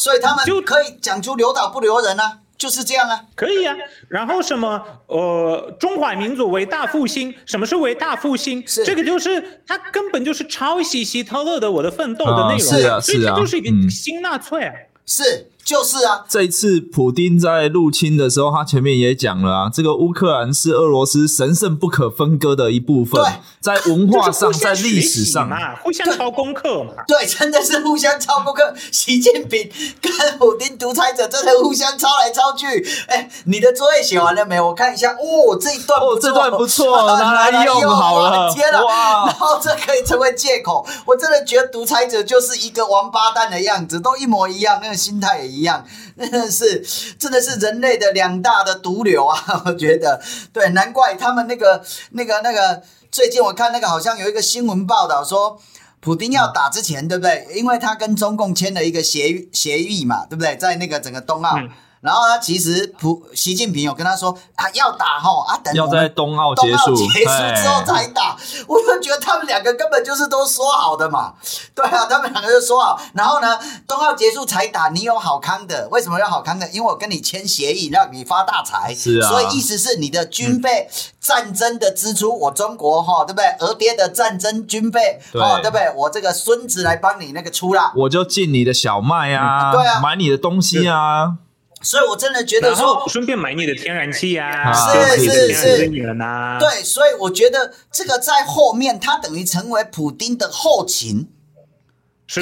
[0.00, 3.76] 所以他们就可以讲究留岛不留人啊，就是这样啊，可以啊。
[4.08, 8.64] 然后什么呃，中华民族伟大复兴，什么是伟大复兴？
[8.64, 14.72] 这个就是他根本就是抄袭希特勒的《我的奋斗》的内容，是啊，所以这就是一个新纳粹啊，
[15.04, 15.50] 是。
[15.70, 23.22] 就是啊，这一次普丁在入侵的时候，他前面也讲了啊，这个乌克兰是俄罗斯神圣不可分割的一部分，
[23.60, 28.74] 在文化上，在历史上嘛，互相抄功课嘛，对，真的是互相抄功课。
[28.90, 32.84] 习近平跟普丁独裁者真的互相抄来抄去。
[33.06, 34.60] 哎，你的作业写完了没？
[34.60, 38.52] 我看一下，哦，这一段哦，这段不错， 拿来用好了。
[38.52, 40.84] 天啊，哇，然后这可以成为借口。
[41.06, 45.59] 我真的觉得独裁者就是一个王八蛋的样子，都一模一样，那个心态也一样。
[45.60, 45.84] 一样，
[46.18, 46.84] 真的是，
[47.18, 49.38] 真的是人类的两大的毒瘤啊！
[49.66, 50.20] 我觉得，
[50.52, 51.82] 对，难怪他们那个、
[52.12, 55.60] 那个、那个，最近我看那个好像有一个新闻报道说，
[56.00, 57.46] 普丁要打之前，对不对？
[57.54, 60.56] 因为他跟中共签了一个协协议嘛，对不对？
[60.56, 61.56] 在那个整个冬奥。
[62.00, 68.34] 然后他其实普习近平有跟他说啊，要打吼啊，等要在冬奥结束结束之后才打。
[68.66, 71.34] 我就觉得他们两个根本就是都说好的嘛，
[71.74, 72.98] 对啊，他们两个就说好。
[73.12, 75.88] 然后呢，冬奥结束才打，你有好康的？
[75.90, 76.66] 为什么要好康的？
[76.70, 78.94] 因为我跟你签协议，让你发大财。
[78.94, 79.28] 是啊。
[79.28, 80.88] 所以意思是你的军备、
[81.20, 83.44] 战争的支出，我中国哈，对不对？
[83.58, 85.92] 俄爹的战争军备，哦，对不对？
[85.94, 87.92] 我这个孙子来帮你那个出啦。
[87.94, 91.34] 我就进你的小麦啊，对啊，买你的东西啊。
[91.82, 101.30] 所以，我真的觉得说，顺便买你的天然气呀，是是是，啊、对，所以我觉得这个在后面，它等于成为普丁的后勤，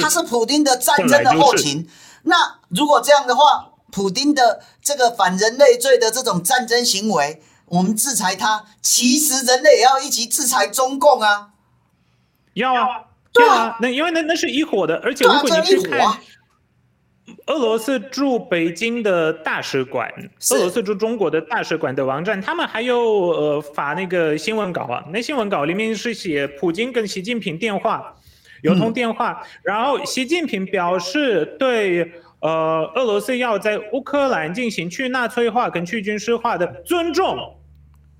[0.01, 1.87] 它是普丁的战争的后勤。
[2.23, 11.51] 那如果这样的话，普丁的这个反人类罪的这种战争行为，我们制裁他，其实人类也要一起制裁中共啊，
[12.55, 12.87] 要啊，
[13.31, 16.19] 对啊，那因为那那是一伙的，而且如果你去看。
[17.47, 20.11] 俄罗斯驻北京的大使馆，
[20.51, 28.15] 俄罗斯驻中国的大使馆的网站，他们还有呃发那个新闻稿啊，那新闻稿里面是写普京跟习近平电话，
[28.61, 32.11] 有通电话，嗯、然后习近平表示对
[32.41, 37.37] 呃俄罗斯要在乌克兰进行去纳粹化跟去军事化的尊重，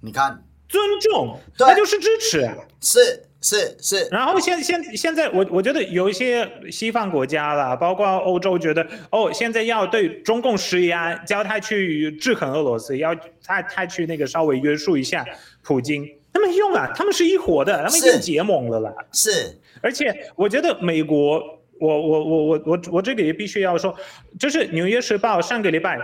[0.01, 2.49] 你看，尊重，那就是支持，
[2.81, 3.28] 是。
[3.41, 15.25] 是是，然后现现现在我我觉得有一些西方国家啦，包括欧洲，觉得哦，现在要对中共施压，叫他去制衡俄罗斯，要他他去那个稍微约束一下
[15.63, 16.05] 普京。
[16.31, 18.93] 他们用啊，他们是一伙的，他们已经结盟了啦。
[19.11, 21.39] 是，而且我觉得美国，
[21.79, 23.95] 我我我我我我这个也必须要说，
[24.37, 25.97] 就是《纽约时报》上个礼拜，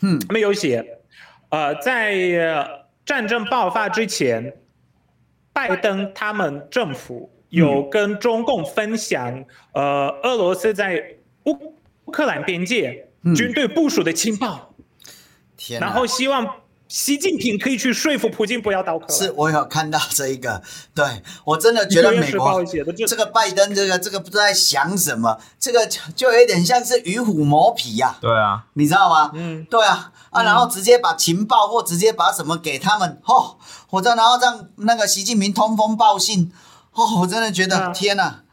[0.00, 0.84] 嗯，没有写，
[1.50, 2.66] 呃，在
[3.04, 4.54] 战争爆发之前，
[5.66, 11.02] 拜登他们政府有跟中共分享，呃，俄罗斯在
[11.46, 11.52] 乌
[12.04, 14.74] 乌克兰边界军队部署的情报，
[15.56, 16.46] 天，然后希望。
[16.88, 19.06] 习近平可以去说服普京不要倒戈。
[19.12, 20.62] 是我有看到这一个，
[20.94, 21.04] 对
[21.44, 25.86] 我真的觉得美国这个拜登这个这个不知道在想什么，这个
[26.16, 28.16] 就有点像是与虎谋皮呀。
[28.20, 29.30] 对啊，你知道吗？
[29.34, 33.58] 嗯，对啊啊，然后直接把情报或直接把什么给他们，哦，
[33.90, 36.50] 我这然后让那个习近平通风报信，
[36.94, 38.44] 哦，我真的觉得天哪！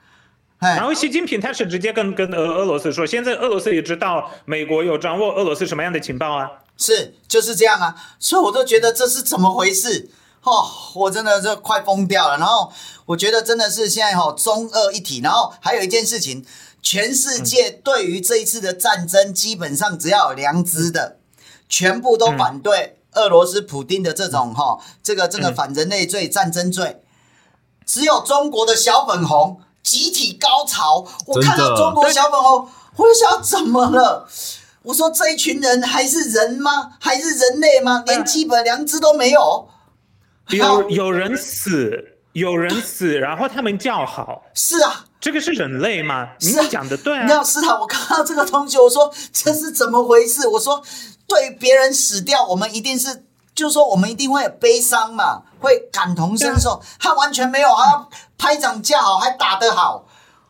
[0.59, 6.49] 然后习近平他是直接跟跟俄俄罗斯说，现在俄罗斯也知道美国有掌握俄罗斯什么样的情报啊。
[6.77, 10.09] 是，就是这样啊，所以我都觉得这是怎么回事？
[10.43, 12.37] 哦，我真的是快疯掉了。
[12.37, 12.71] 然后
[13.07, 16.45] 我觉得真的是现在哈中俄一体，然后还有一件事情，
[16.83, 21.17] 全世界对于这一次的战争，基本上只要有良知的，
[21.67, 27.01] 全部都反对俄罗斯普丁的这种哈这个这个反人类罪、战争罪。
[27.85, 32.67] 只有中国的小粉红集体高潮，我看到中国小粉红，
[32.97, 34.27] 我就想怎么了？
[34.85, 36.91] 我说这一群人还是人吗？
[36.99, 38.03] 还是人类吗？
[38.05, 39.67] 连基本良知都没有。
[40.49, 44.43] 有有人死，有人死， 然后他们叫好。
[44.53, 46.29] 是啊，这个是人类吗？
[46.39, 47.25] 你讲的对啊。
[47.25, 50.47] 你要是啊，我看到这个东西，我说这是怎么回事？
[50.47, 50.83] 我说
[51.27, 53.25] 对别人死掉，我们一定是，
[53.55, 56.79] 就是说我们一定会有悲伤嘛，会感同身受。
[56.99, 58.07] 他完全没有，啊
[58.37, 60.05] 拍掌叫好，还打得好，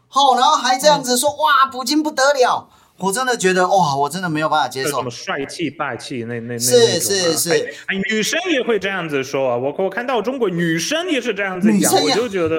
[0.10, 2.68] 好，然后还这样子说，哇，普京不得了。
[2.98, 4.98] 我真的觉得哇，我真的没有办法接受。
[4.98, 7.50] 什么帅气霸气，那那那是是是，
[7.88, 9.58] 哎，女生也会这样子说啊。
[9.58, 12.56] 我我看到中国女生也是这样子讲，我就觉得，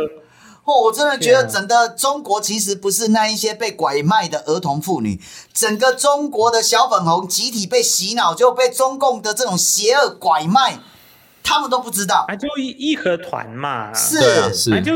[0.64, 5.18] 哦，我真的觉得整个中国其实不是那一些被拐卖的儿童妇女，
[5.54, 10.80] 整个中国的小粉红集体被洗脑，就被中共的这种邪恶拐卖，
[11.42, 12.26] 他们都不知道。
[12.28, 14.92] 啊，就义和团嘛，是是，啊就。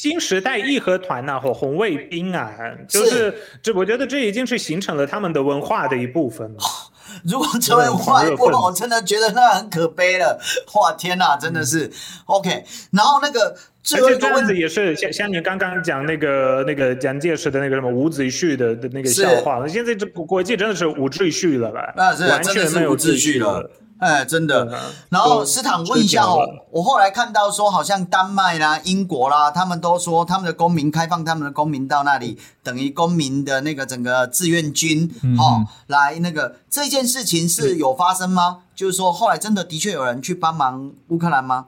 [0.00, 2.50] 新时代义和团呐、啊，或红卫兵啊，
[2.88, 6.58] 就是这，我觉得这已经是形成了他们的文化的一部分了。
[7.22, 10.40] 如果成为文化一部分，我真的觉得那很可悲了。
[10.74, 11.92] 哇，天哪，真的是、嗯、
[12.24, 12.64] OK。
[12.92, 21.92] 然后那个最后一个问题也是像像你刚刚讲那个那个蒋介石的那个什么伍子胥的的那个笑话，现在这国际真的是无秩序了吧？
[21.94, 23.70] 那是完全没有秩序了。
[24.00, 24.66] 哎，真的。
[25.10, 38.62] 然后斯坦问一下哦，我后来看到说，好像丹麦啦、英国啦，他们都说他们的公民开放他们的公民到那里，等于公民的那个整个志愿军，嗯、哦，来那个这件事情是有发生吗？
[38.74, 41.66] 就是说后来真的的确有人去帮忙乌克兰吗？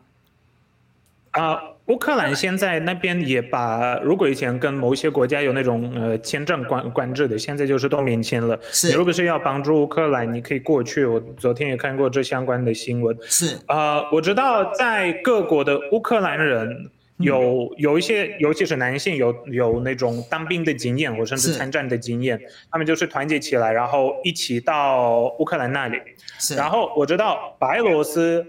[1.33, 1.73] 啊。
[1.87, 8.59] 乌克兰现在那边也把，如果以前跟某些国家有那种呃签证管管制的，现在就是都免签了。
[8.71, 11.05] 是，你如果是要帮助乌克兰，你可以过去。
[11.05, 13.17] 我昨天也看过这相关的新闻。
[13.23, 25.99] 是，呃，我知道在各国的乌克兰人有有一些，尤其是男性有有那种当兵的经验，或甚至参战的经验，他们就是团结起来，然后一起到乌克兰那里。
[26.39, 28.47] 是，然后我知道白罗斯。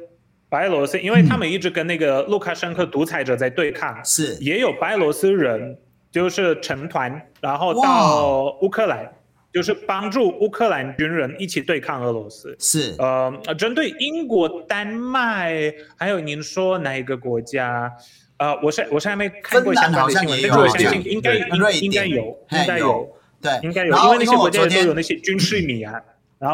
[0.54, 5.76] 白罗斯，因为他们一直跟那个卢卡申科独裁者在对抗，是也有白罗斯人，
[6.12, 9.12] 就是成团，然后到乌克兰，
[9.52, 12.56] 就是帮助乌克兰军人一起对抗俄罗斯。
[12.60, 17.92] 是呃，针对英国、丹麦，还有您说哪一个国家？
[18.38, 23.10] 呃，我是我是还没看过相关的新闻，但是我相信应该应应该有，应该有，
[23.42, 26.00] 对，应该有，因为那些国家都有那些军事迷啊。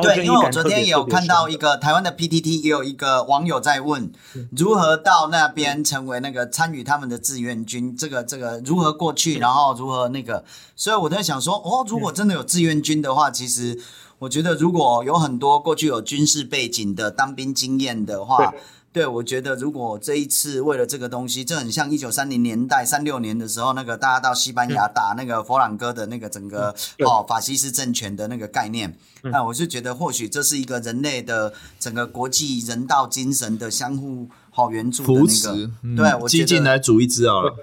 [0.02, 4.12] 对，因为我昨天也有看到一个台湾的 PTT，也有一个网友在问，
[4.56, 10.44] 如何到那边成为那个参与他们的志愿军，这个这个如何过去，然后如何那个，
[10.76, 13.80] 所以我在想说，哦，如果真的有志愿军的话，其实
[14.20, 18.54] 我觉得如果有很多过去有军事背景的当兵经验的话。
[18.92, 26.74] 对，我觉得如果这一次为了这个东西，这很像一九三零年代、三六年的时候，那个大家到西班牙打那个佛朗哥的那个整个
[27.06, 28.98] 哦法西斯政权的那个概念。
[29.22, 35.72] 那我是觉得，或许这是一个人类的整个国际人道精神的相互好援助的那个。
[35.96, 37.56] 对，我激进来组一支好了。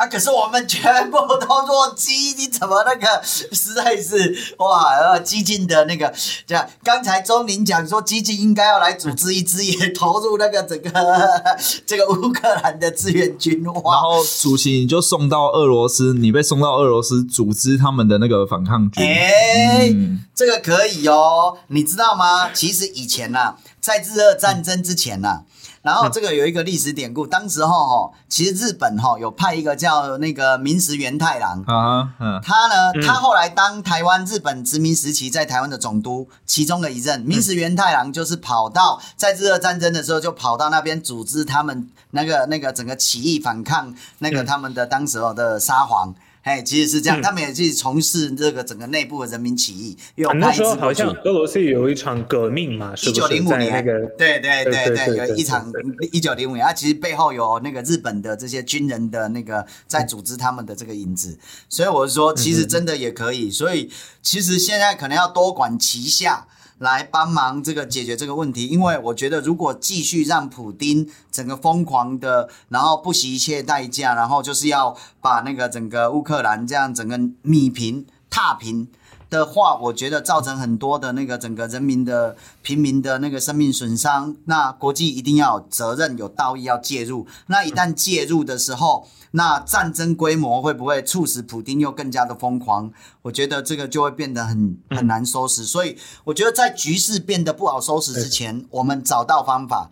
[0.00, 0.06] 啊！
[0.06, 4.96] 可是我们全部都弱鸡，你怎么那个实在是哇！
[4.96, 6.10] 呃，激进的那个，
[6.46, 10.90] 这样刚才钟林讲说，激进应该要来组织一支，也投入那个整个
[11.84, 13.62] 这个乌克兰的志愿军。
[13.66, 13.92] 哇！
[13.92, 19.04] 然后主席你就送到俄罗斯，你被送到俄罗斯组织他们的那个反抗军。
[19.04, 22.50] 哎、欸，嗯、这个可以哦，你知道吗？
[22.54, 25.42] 其实以前呐、啊，在日俄战争之前呐、啊。
[25.82, 31.62] 然后这个有一个历史典故，当时候哈，其实日本哈有派一个叫那个明石元太郎。
[31.66, 32.12] 啊，
[32.42, 46.14] 他呢，他后来当台湾日本殖民时期在台湾的总督其中的一任，明石元太郎就是跑到在日俄战争的时候就跑到那边组织他们那个那个整个起义反抗那个他们的当时候的沙皇。
[46.42, 49.96] 哎，其实是这样，嗯、他们也去从事这个整个内部的人民起义。
[50.14, 53.20] 因为那时候好像俄罗斯有一场革命嘛，是不是？
[53.20, 55.70] 一九零五年，那个对对对对，有一场
[56.12, 61.38] 一九零五年，啊，其实背后有那个日本的这些军人的那个在组织他们的这个影子。
[61.68, 63.48] 所以我是说，其实真的也可以。
[63.48, 63.90] 嗯、所以
[64.22, 66.46] 其实现在可能要多管齐下。
[66.80, 78.88] 来帮忙这个解决这个问题，因为我觉得如果继续让普丁整个疯狂的，然后不惜一切代价，然后就是要把那个整个乌克兰这样整个弭平、踏平
[79.28, 87.26] 的话，我觉得造成很多的那个整个人民的平民的那个生命损伤，那国际一定要有责任、有道义要介入。
[87.48, 92.92] 那一旦介入的时候，那战争规模会不会促使普丁又更加的疯狂？
[93.22, 95.64] 我觉得这个就会变得很很难收拾。
[95.64, 99.90] 所以我觉得在局势变得不好收拾之前，我们找到方法。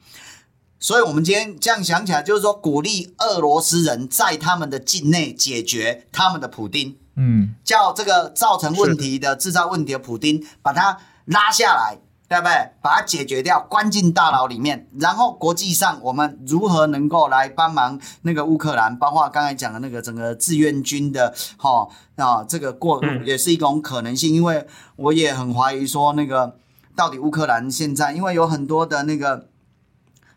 [0.81, 11.99] 所以我们今天这样想起来，就是说鼓励俄罗斯人在他们的境内解决他们的普丁，嗯，叫这个造成问题的、制造问题的普丁把他拉下来。
[12.29, 12.73] 对不对？
[12.83, 14.87] 把它解决掉，关进大牢里面。
[15.01, 18.95] 然后国际上，我们如何能够来帮忙那个乌克兰？
[18.99, 24.35] 包括刚才讲的那个整个志愿军的，哈、哦、啊，这个过也是一种可能性。
[24.35, 24.67] 因为
[24.97, 26.57] 我也很怀疑说，那个
[26.95, 29.49] 到底乌克兰现在，因为有很多的那个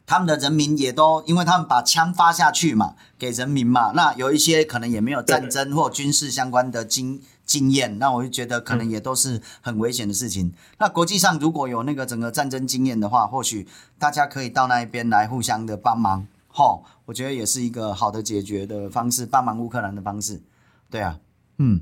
[0.06, 7.22] 他们的人民也都，因为他们把枪发下去嘛，给人民嘛，那有一些可能也没有战争或军事相关的经。
[7.52, 10.47] 经验，那我就觉得可能也都是很危险的事情。
[10.47, 13.68] 嗯、那国际上如果有那个整个战争经验的话，或许
[13.99, 20.41] 大家可以到那一边来互相的帮忙，吼，我觉得也是一个好的解决的方式，帮忙乌克兰的方式。
[20.89, 21.20] 对啊，
[21.58, 21.82] 嗯，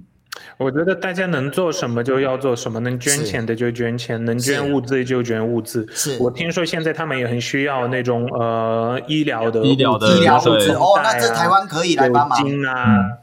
[0.57, 5.88] 我觉得大家能做什么就要做什么，能捐钱的就捐钱，能捐物资就捐物资。
[5.91, 6.17] 是。
[6.20, 12.39] 我听说现在他们也很需要那种呃医疗的医疗的医疗物资哦，那这台湾可以来帮忙。
[12.65, 13.20] 啊，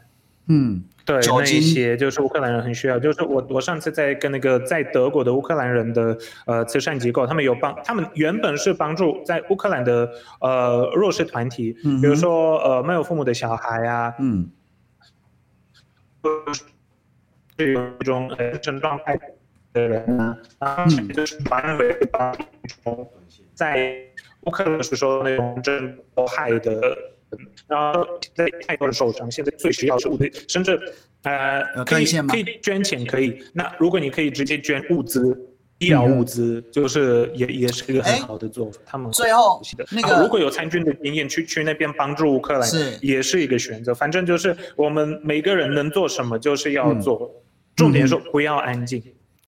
[0.47, 0.85] 嗯。
[1.07, 2.99] 对，那一些就是乌克兰人很需要。
[2.99, 14.51] 就是我我上次在跟那个在德国的乌克兰人的呃慈善机构，他们有帮，他们原本是帮助在乌克兰的呃弱势团体，比如说呃没有父母的小孩啊，嗯，
[17.57, 19.17] 是有一种呃精神状态
[19.71, 22.35] 的人啊，啊，就是团为帮
[22.83, 23.09] 助
[23.53, 23.95] 在
[24.41, 26.97] 乌克兰是说那种震受害的。
[27.67, 28.05] 然后
[28.35, 30.79] 在太多的受伤，现在最需要是物资，甚至
[31.23, 33.43] 呃可以可以捐钱可以。
[33.53, 35.37] 那如果你可以直接捐物资，
[35.79, 38.79] 医疗物资，就是也也是一个很好的做法。
[38.85, 39.61] 他们最后
[39.91, 43.93] 那个如果有参军的经验，去去那边帮助乌克兰，是也是一个选择。
[43.93, 47.31] 反正就是我们每个人能做什么，就是要做。
[47.75, 49.03] 重点是不要安静，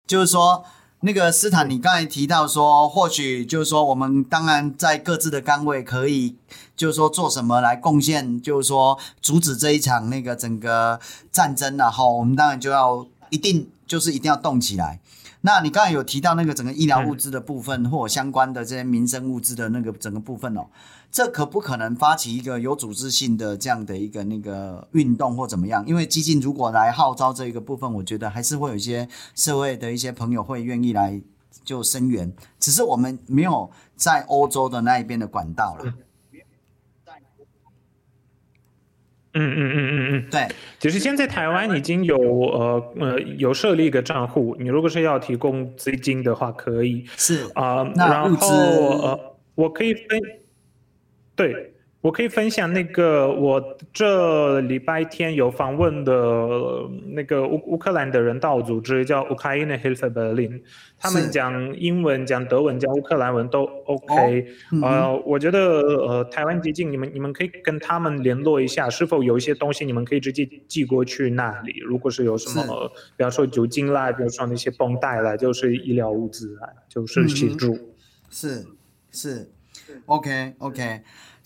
[0.05, 0.63] 就是说。
[1.01, 6.35] 那个斯坦，你刚才提到说，或许就是说，我们当然在各自的岗位可以，
[6.75, 10.99] 就是说做什么来贡献，就是说阻止这一场那个整个
[11.31, 14.99] 战争，然后我们当然就要一定就是一定要动起来。
[15.41, 20.65] 那你刚才有提到那个整个医疗物资的部分，或相关的这些民生物资的那个整个部分哦。
[21.11, 25.83] 这可不可能发起一个有组织性的这样的一个那个运动或怎么样？
[25.87, 31.19] 因为基进如果来号召这一个部分，我觉得还是会有一些社会的一些朋友会愿意来
[31.63, 35.93] 就声援，只是我们没有在欧洲的那一边的管道了。
[39.33, 40.47] 嗯嗯嗯嗯嗯，对，
[40.79, 50.38] 其实现在台湾已经有呃呃有设立一个账户，你如果是要提供资金的话，可以是啊，呃、那物资呃，我可以分。
[51.39, 56.11] 对，我可以分享那个我这礼拜天有访问的
[57.13, 60.61] 那个乌乌克兰的人道组织，叫 Ukraine Hilfe Berlin，
[60.97, 64.47] 他们讲英文、讲德文、讲乌克兰文都 OK。
[64.81, 71.79] 哦、呃，我觉得呃，台湾基进，你们你们可以跟他们联络一下，是否有一些东西你们可以直接寄过去那里。
[71.79, 77.73] 如果是有什么，比方说酒精啦，比如说那些绷带啦，就是医疗物资啊，就是协助。
[77.75, 77.87] 嗯、
[78.29, 78.65] 是
[79.11, 79.49] 是
[80.05, 81.01] ，OK OK。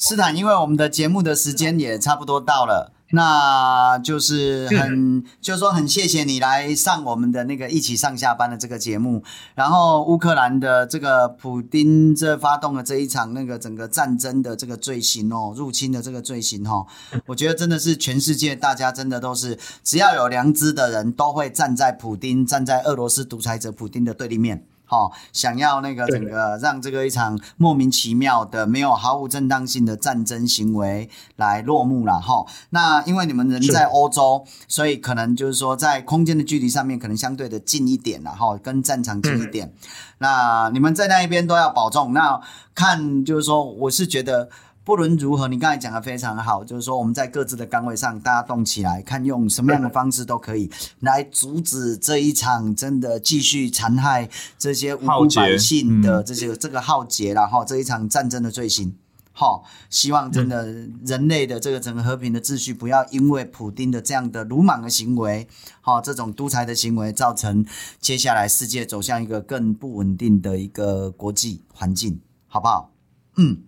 [0.05, 9.23] 斯坦，因为我们的节目的时间也差不多到了，那就是很，就是说很谢谢你来上我们的那个一起上下班的这个节目。
[9.55, 16.85] 然后乌克兰的这个普丁这发动了这一场那个整个战争的这个罪行哦，入侵的这个罪行哦，
[17.27, 24.65] 我觉得真的是全世界大家真的都是只要有良知的人都会站在普丁，站在俄罗斯独裁者普丁的对立面。
[24.93, 32.47] 好、哦，想要那个整个让这个一场莫名其妙的、没有毫无正当性的战争行为来落幕了哈、哦。
[32.69, 39.65] 那因为你们人在欧洲，所以可能就是说在空间的距离上面可能相对的近一点了哈，跟战场近一点。
[39.65, 39.73] 嗯、
[40.19, 42.13] 那你们在那一边都要保重。
[42.13, 42.39] 那
[42.75, 44.49] 看就是说，我是觉得。
[44.85, 50.69] 不论如何，你刚才讲的非常好，就是说我们在各自的岗位上，大家动起来，看用什么样的方式都可以
[50.99, 58.93] 来阻止这一场真的继续残害这些无辜百姓的这些这个浩劫，然后这一场战争的罪行。
[59.31, 60.65] 好，希望真的
[61.05, 65.47] 人类的这个整个和平的秩序，不要因为普丁的这样的鲁莽的行为，
[65.79, 67.65] 好，这种独裁的行为，造成
[68.01, 72.91] 接下来世界走向一个更不稳定的一个国际环境，好不好？
[73.37, 73.63] 嗯。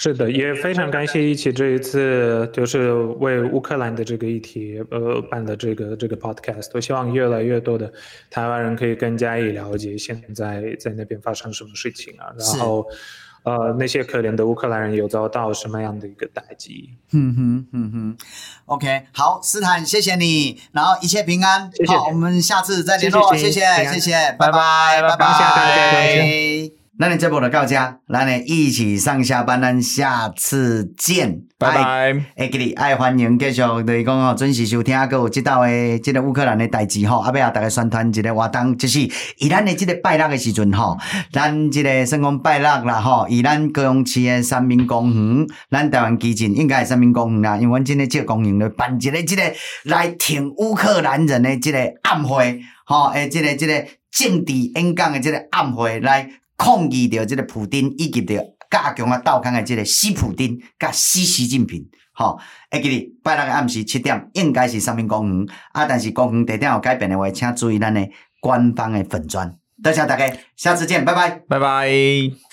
[0.00, 6.70] 是的，也非常感谢一起这一次就是为乌克兰的这个议题呃办的这个这个 podcast。
[6.72, 7.92] 我希望越来越多的
[8.30, 12.86] 台湾人可以更加以了解现在在那边发生什么事情啊，然后
[13.42, 16.90] 呃那些可怜的乌克兰人有遭到什么样的一个打击。
[17.10, 18.16] 嗯哼嗯哼
[18.66, 26.77] ，OK，好，斯坦，谢谢你，然后一切平安，谢谢，好，我们下次再联络，谢谢谢谢，拜拜拜拜。
[27.00, 32.12] 那你这波的告假，那你一起上下班，咱下次见，拜拜。
[32.34, 38.98] 哎，给你爱欢迎继续就是讲哦，准时收听，还有这道诶，即个乌克兰的代志吼，阿要大家宣传一个活动，就是
[39.36, 40.98] 以咱的即个拜六的时阵吼，
[41.32, 49.42] 咱即个算讲拜六啦吼，以咱高雄市的三民公园，咱台湾基进应该是三民公园啦，因为阮今日这个公园咧办一个即个
[49.84, 56.28] 来听乌克兰人的即个暗会，吼，诶，即个即个政治演讲的即个暗会来。
[56.58, 58.34] 抗议着这个普丁，以及着
[58.70, 62.38] 加强啊斗抗的这个西普丁，甲西习近平，吼！
[62.70, 68.06] 会记得拜六个暗时七点，应该是三明公园啊，但是公园地点有改变的话，请注意咱的
[68.40, 69.56] 官方的粉砖。
[69.82, 72.47] 多谢大家，下次见，拜拜，拜拜。